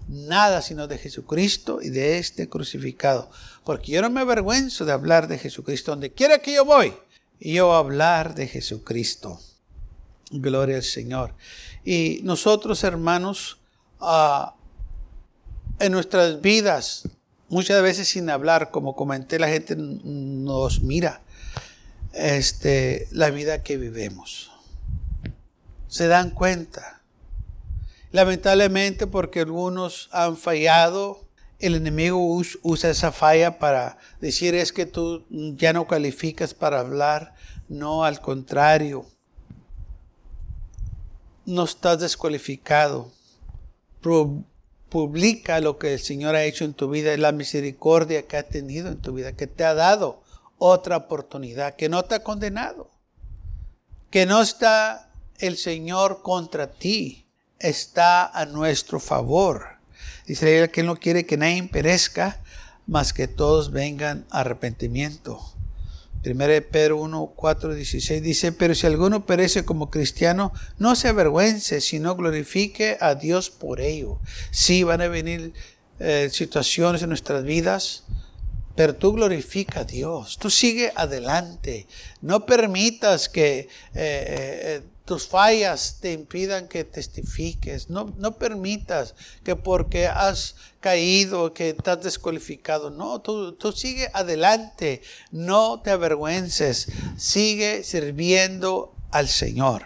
nada 0.08 0.62
sino 0.62 0.86
de 0.86 1.00
Jesucristo 1.00 1.80
y 1.82 1.89
de 1.89 2.19
este 2.19 2.47
crucificado. 2.47 3.32
Porque 3.63 3.91
yo 3.91 4.04
no 4.04 4.12
me 4.12 4.21
avergüenzo 4.21 4.86
de 4.86 4.91
hablar 4.91 5.28
de 5.28 5.39
Jesucristo. 5.39 5.93
Donde 5.93 6.13
quiera 6.13 6.38
que 6.38 6.54
yo 6.54 6.63
voy, 6.63 6.93
yo 7.39 7.74
hablar 7.74 8.36
de 8.36 8.45
Jesucristo. 8.45 9.39
Gloria 10.32 10.78
al 10.78 10.84
Señor. 10.84 11.36
Y 11.84 12.22
nosotros, 12.24 12.84
hermanos, 12.84 13.60
ah, 14.00 14.56
en 15.80 15.91
nuestras 15.91 16.41
vidas, 16.41 17.08
muchas 17.50 17.82
veces 17.82 18.08
sin 18.08 18.30
hablar, 18.30 18.72
como 18.72 18.96
comenté, 18.96 19.39
la 19.39 19.50
gente 19.50 19.76
nos 19.78 20.82
mira 20.82 21.22
este, 22.13 23.08
la 23.12 23.30
vida 23.30 23.63
que 23.63 23.78
vivimos. 23.78 24.52
Se 25.88 26.08
dan 26.08 26.32
cuenta. 26.32 27.02
Lamentablemente 28.12 29.08
porque 29.08 29.41
algunos 29.41 30.10
han 30.12 30.36
fallado 30.38 31.32
el 31.62 31.76
enemigo 31.76 32.17
usa 32.63 32.89
esa 32.89 33.12
falla 33.12 33.60
para 33.60 33.98
decir 34.20 34.56
es 34.56 34.74
que 34.74 34.86
tú 34.88 35.26
ya 35.30 35.74
no 35.74 35.88
calificas 35.88 36.54
para 36.54 36.80
hablar. 36.80 37.36
No, 37.70 38.04
al 38.04 38.20
contrario. 38.20 39.06
No 41.46 41.64
estás 41.64 42.00
descualificado. 42.00 43.12
publica 44.90 45.60
lo 45.62 45.78
que 45.78 45.94
el 45.94 46.00
Señor 46.00 46.36
ha 46.36 46.44
hecho 46.44 46.66
en 46.66 46.74
tu 46.74 46.90
vida, 46.90 47.16
la 47.16 47.32
misericordia 47.32 48.28
que 48.28 48.36
ha 48.38 48.44
tenido 48.44 48.90
en 48.90 49.02
tu 49.02 49.14
vida, 49.14 49.32
que 49.32 49.48
te 49.48 49.64
ha 49.64 49.74
dado 49.74 50.22
otra 50.58 50.98
oportunidad, 50.98 51.76
que 51.76 51.88
no 51.88 52.04
te 52.04 52.16
ha 52.16 52.24
condenado, 52.24 52.92
que 54.10 54.26
no 54.26 54.42
está 54.42 55.10
el 55.40 55.58
Señor 55.58 56.22
contra 56.22 56.72
ti, 56.72 57.26
está 57.58 58.26
a 58.28 58.46
nuestro 58.46 59.00
favor. 59.00 59.78
Dice 60.28 60.70
que 60.72 60.84
no 60.84 60.98
quiere 60.98 61.26
que 61.26 61.38
nadie 61.38 61.64
perezca, 61.64 62.42
mas 62.86 63.14
que 63.14 63.28
todos 63.28 63.72
vengan 63.72 64.26
a 64.30 64.42
arrepentimiento. 64.42 65.40
1 66.24 66.62
Pedro 66.70 66.98
1, 66.98 67.34
4, 67.36 67.74
16 67.76 68.22
dice, 68.22 68.52
pero 68.52 68.76
si 68.76 68.86
alguno 68.86 69.26
perece 69.26 69.66
como 69.66 69.90
cristiano, 69.90 70.54
no 70.78 70.96
se 70.96 71.08
avergüence, 71.08 71.82
sino 71.82 72.16
glorifique 72.16 72.98
a 73.02 73.16
Dios 73.16 73.50
por 73.50 73.82
ello. 73.82 74.20
Sí, 74.52 74.84
van 74.84 75.02
a 75.02 75.08
venir 75.08 75.54
eh, 76.00 76.30
situaciones 76.32 77.02
en 77.02 77.10
nuestras 77.10 77.44
vidas, 77.44 78.04
pero 78.76 78.96
tú 78.96 79.14
glorifica 79.14 79.82
a 79.82 79.84
Dios, 79.84 80.38
tú 80.38 80.50
sigue 80.50 80.92
adelante, 80.96 81.88
no 82.22 82.46
permitas 82.46 83.28
que 83.28 83.60
eh, 83.60 83.68
eh, 83.94 84.82
tus 85.12 85.28
fallas 85.28 85.97
te 86.00 86.13
impidan 86.13 86.69
que 86.69 86.86
testifiques. 86.86 87.89
No, 87.89 88.13
no 88.17 88.38
permitas 88.38 89.13
que 89.43 89.58
porque 89.58 90.08
has 90.08 90.56
caído, 90.80 91.54
que 91.54 91.71
estás 91.71 92.02
descualificado. 92.02 92.91
No, 92.91 93.19
tú, 93.19 93.52
tú 93.52 93.74
sigue 93.74 94.10
adelante. 94.13 95.02
No 95.30 95.82
te 95.82 95.91
avergüences. 95.91 96.88
Sigue 97.17 97.84
sirviendo 97.84 98.95
al 99.12 99.28
Señor. 99.28 99.84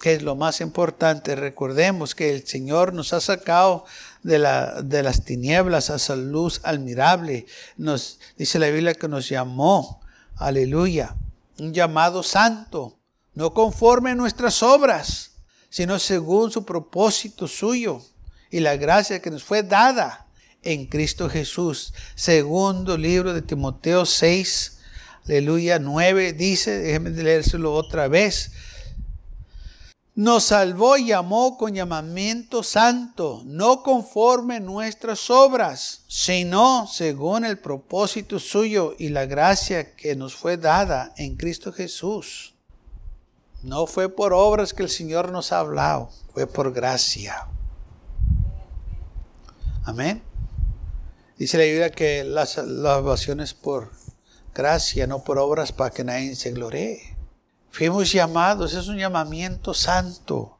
Que 0.00 0.12
es 0.12 0.22
lo 0.22 0.36
más 0.36 0.60
importante. 0.60 1.34
Recordemos 1.34 2.14
que 2.14 2.32
el 2.32 2.46
Señor 2.46 2.94
nos 2.94 3.12
ha 3.12 3.20
sacado 3.20 3.84
de, 4.22 4.38
la, 4.38 4.80
de 4.80 5.02
las 5.02 5.24
tinieblas 5.24 5.90
a 5.90 5.96
esa 5.96 6.14
luz 6.14 6.60
admirable. 6.62 7.46
Nos 7.76 8.20
dice 8.38 8.60
la 8.60 8.68
Biblia 8.68 8.94
que 8.94 9.08
nos 9.08 9.28
llamó. 9.28 10.00
Aleluya. 10.36 11.16
Un 11.58 11.74
llamado 11.74 12.22
santo 12.22 13.01
no 13.34 13.54
conforme 13.54 14.10
a 14.10 14.14
nuestras 14.14 14.62
obras, 14.62 15.32
sino 15.70 15.98
según 15.98 16.50
su 16.50 16.64
propósito 16.64 17.48
suyo 17.48 18.02
y 18.50 18.60
la 18.60 18.76
gracia 18.76 19.22
que 19.22 19.30
nos 19.30 19.42
fue 19.42 19.62
dada 19.62 20.26
en 20.62 20.86
Cristo 20.86 21.28
Jesús. 21.28 21.94
Segundo 22.14 22.96
libro 22.96 23.32
de 23.32 23.42
Timoteo 23.42 24.04
6, 24.04 24.78
aleluya, 25.26 25.78
9, 25.78 26.34
dice, 26.34 26.78
déjenme 26.78 27.10
leérselo 27.10 27.74
otra 27.74 28.08
vez. 28.08 28.52
Nos 30.14 30.44
salvó 30.44 30.98
y 30.98 31.06
llamó 31.06 31.56
con 31.56 31.72
llamamiento 31.72 32.62
santo, 32.62 33.42
no 33.46 33.82
conforme 33.82 34.60
nuestras 34.60 35.30
obras, 35.30 36.02
sino 36.06 36.86
según 36.86 37.46
el 37.46 37.58
propósito 37.58 38.38
suyo 38.38 38.94
y 38.98 39.08
la 39.08 39.24
gracia 39.24 39.96
que 39.96 40.14
nos 40.14 40.34
fue 40.36 40.58
dada 40.58 41.14
en 41.16 41.36
Cristo 41.36 41.72
Jesús. 41.72 42.51
No 43.62 43.86
fue 43.86 44.08
por 44.08 44.32
obras 44.32 44.74
que 44.74 44.82
el 44.82 44.88
Señor 44.88 45.30
nos 45.30 45.52
ha 45.52 45.60
hablado, 45.60 46.10
fue 46.32 46.46
por 46.46 46.72
gracia. 46.72 47.46
Amén. 49.84 50.22
Dice 51.38 51.58
la 51.58 51.64
Biblia 51.64 51.90
que 51.90 52.24
la 52.24 52.46
salvación 52.46 53.40
es 53.40 53.54
por 53.54 53.90
gracia, 54.54 55.06
no 55.06 55.22
por 55.22 55.38
obras 55.38 55.72
para 55.72 55.90
que 55.90 56.04
nadie 56.04 56.34
se 56.34 56.52
gloree. 56.52 57.16
Fuimos 57.70 58.12
llamados, 58.12 58.74
es 58.74 58.88
un 58.88 58.98
llamamiento 58.98 59.74
santo. 59.74 60.58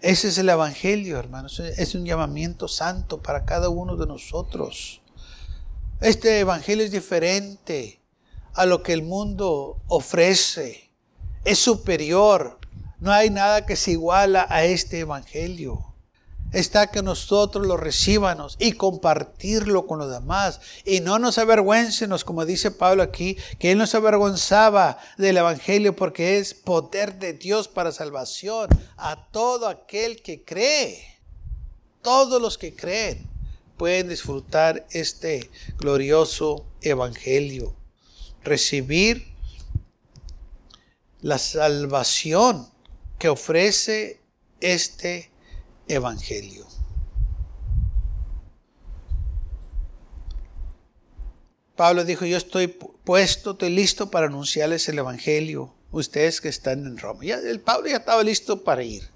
Ese 0.00 0.28
es 0.28 0.38
el 0.38 0.48
Evangelio, 0.48 1.18
hermanos. 1.18 1.60
Es 1.60 1.94
un 1.94 2.04
llamamiento 2.04 2.66
santo 2.66 3.22
para 3.22 3.44
cada 3.44 3.68
uno 3.68 3.96
de 3.96 4.06
nosotros. 4.06 5.02
Este 6.00 6.40
Evangelio 6.40 6.84
es 6.84 6.90
diferente 6.90 8.00
a 8.54 8.66
lo 8.66 8.82
que 8.82 8.92
el 8.92 9.02
mundo 9.02 9.82
ofrece 9.86 10.87
es 11.48 11.58
superior. 11.58 12.58
No 13.00 13.10
hay 13.10 13.30
nada 13.30 13.64
que 13.64 13.74
se 13.74 13.92
iguala 13.92 14.46
a 14.50 14.64
este 14.64 15.00
Evangelio. 15.00 15.94
Está 16.52 16.88
que 16.88 17.02
nosotros 17.02 17.66
lo 17.66 17.78
recíbanos 17.78 18.56
y 18.58 18.72
compartirlo 18.72 19.86
con 19.86 19.98
los 19.98 20.10
demás. 20.10 20.60
Y 20.84 21.00
no 21.00 21.18
nos 21.18 21.38
avergüencenos, 21.38 22.24
como 22.24 22.44
dice 22.44 22.70
Pablo 22.70 23.02
aquí, 23.02 23.38
que 23.58 23.72
él 23.72 23.78
no 23.78 23.86
se 23.86 23.96
avergonzaba 23.96 24.98
del 25.16 25.38
Evangelio 25.38 25.96
porque 25.96 26.38
es 26.38 26.52
poder 26.52 27.18
de 27.18 27.32
Dios 27.32 27.66
para 27.66 27.92
salvación 27.92 28.68
a 28.98 29.28
todo 29.30 29.68
aquel 29.68 30.20
que 30.20 30.44
cree. 30.44 31.18
Todos 32.02 32.42
los 32.42 32.58
que 32.58 32.74
creen 32.74 33.26
pueden 33.78 34.08
disfrutar 34.10 34.86
este 34.90 35.50
glorioso 35.78 36.66
Evangelio. 36.82 37.74
Recibir 38.44 39.37
la 41.20 41.38
salvación 41.38 42.68
que 43.18 43.28
ofrece 43.28 44.20
este 44.60 45.30
Evangelio. 45.88 46.66
Pablo 51.76 52.04
dijo, 52.04 52.24
yo 52.24 52.36
estoy 52.36 52.66
puesto, 52.66 53.52
estoy 53.52 53.70
listo 53.70 54.10
para 54.10 54.26
anunciarles 54.26 54.88
el 54.88 54.98
Evangelio, 54.98 55.74
ustedes 55.92 56.40
que 56.40 56.48
están 56.48 56.84
en 56.86 56.98
Roma. 56.98 57.24
Ya, 57.24 57.36
el 57.36 57.60
Pablo 57.60 57.88
ya 57.88 57.98
estaba 57.98 58.22
listo 58.24 58.64
para 58.64 58.82
ir. 58.82 59.08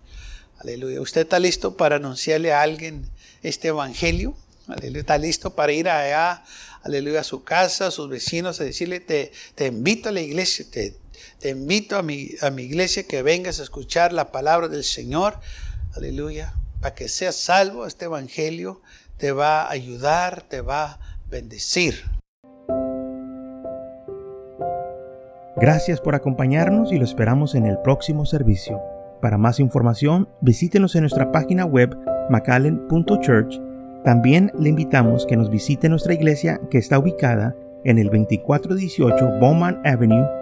Aleluya. 0.59 1.01
¿Usted 1.01 1.23
está 1.23 1.41
listo 1.41 1.77
para 1.77 1.97
anunciarle 1.97 2.53
a 2.53 2.63
alguien 2.63 3.11
este 3.43 3.69
Evangelio? 3.69 4.37
Aleluya. 4.69 5.01
¿Está 5.01 5.19
listo 5.19 5.57
para 5.57 5.73
ir 5.73 5.89
allá, 5.89 6.45
aleluya, 6.83 7.21
a 7.21 7.25
su 7.25 7.43
casa, 7.43 7.89
a 7.89 7.91
sus 7.91 8.09
vecinos, 8.09 8.61
a 8.61 8.65
decirle, 8.65 9.01
te, 9.01 9.33
te 9.57 9.67
invito 9.67 10.09
a 10.09 10.13
la 10.13 10.21
iglesia, 10.21 10.65
te, 10.71 11.02
te 11.39 11.51
invito 11.51 11.97
a 11.97 12.03
mi, 12.03 12.31
a 12.41 12.51
mi 12.51 12.63
iglesia 12.63 13.05
que 13.05 13.23
vengas 13.23 13.61
a 13.61 13.63
escuchar 13.63 14.13
la 14.13 14.33
palabra 14.33 14.69
del 14.69 14.85
Señor. 14.85 15.39
Aleluya. 15.95 16.55
Para 16.81 16.95
que 16.95 17.09
seas 17.09 17.37
salvo, 17.37 17.87
este 17.87 18.07
Evangelio 18.07 18.83
te 19.17 19.31
va 19.31 19.63
a 19.63 19.71
ayudar, 19.71 20.43
te 20.43 20.61
va 20.63 20.85
a 20.85 20.99
bendecir. 21.31 22.03
Gracias 25.57 26.01
por 26.01 26.17
acompañarnos 26.17 26.93
y 26.93 26.99
lo 26.99 27.05
esperamos 27.05 27.55
en 27.55 27.67
el 27.67 27.79
próximo 27.79 28.27
servicio. 28.27 28.83
Para 29.21 29.39
más 29.39 29.61
información, 29.61 30.29
visítenos 30.41 30.97
en 30.97 31.03
nuestra 31.03 31.31
página 31.31 31.65
web 31.65 31.97
macallen.church. 32.31 33.61
También 34.05 34.51
le 34.59 34.71
invitamos 34.71 35.25
que 35.25 35.37
nos 35.37 35.51
visite 35.51 35.89
nuestra 35.89 36.15
iglesia 36.15 36.61
que 36.69 36.79
está 36.79 36.99
ubicada 36.99 37.55
en 37.85 37.99
el 37.99 38.07
2418 38.07 39.39
Bowman 39.39 39.81
Avenue 39.85 40.42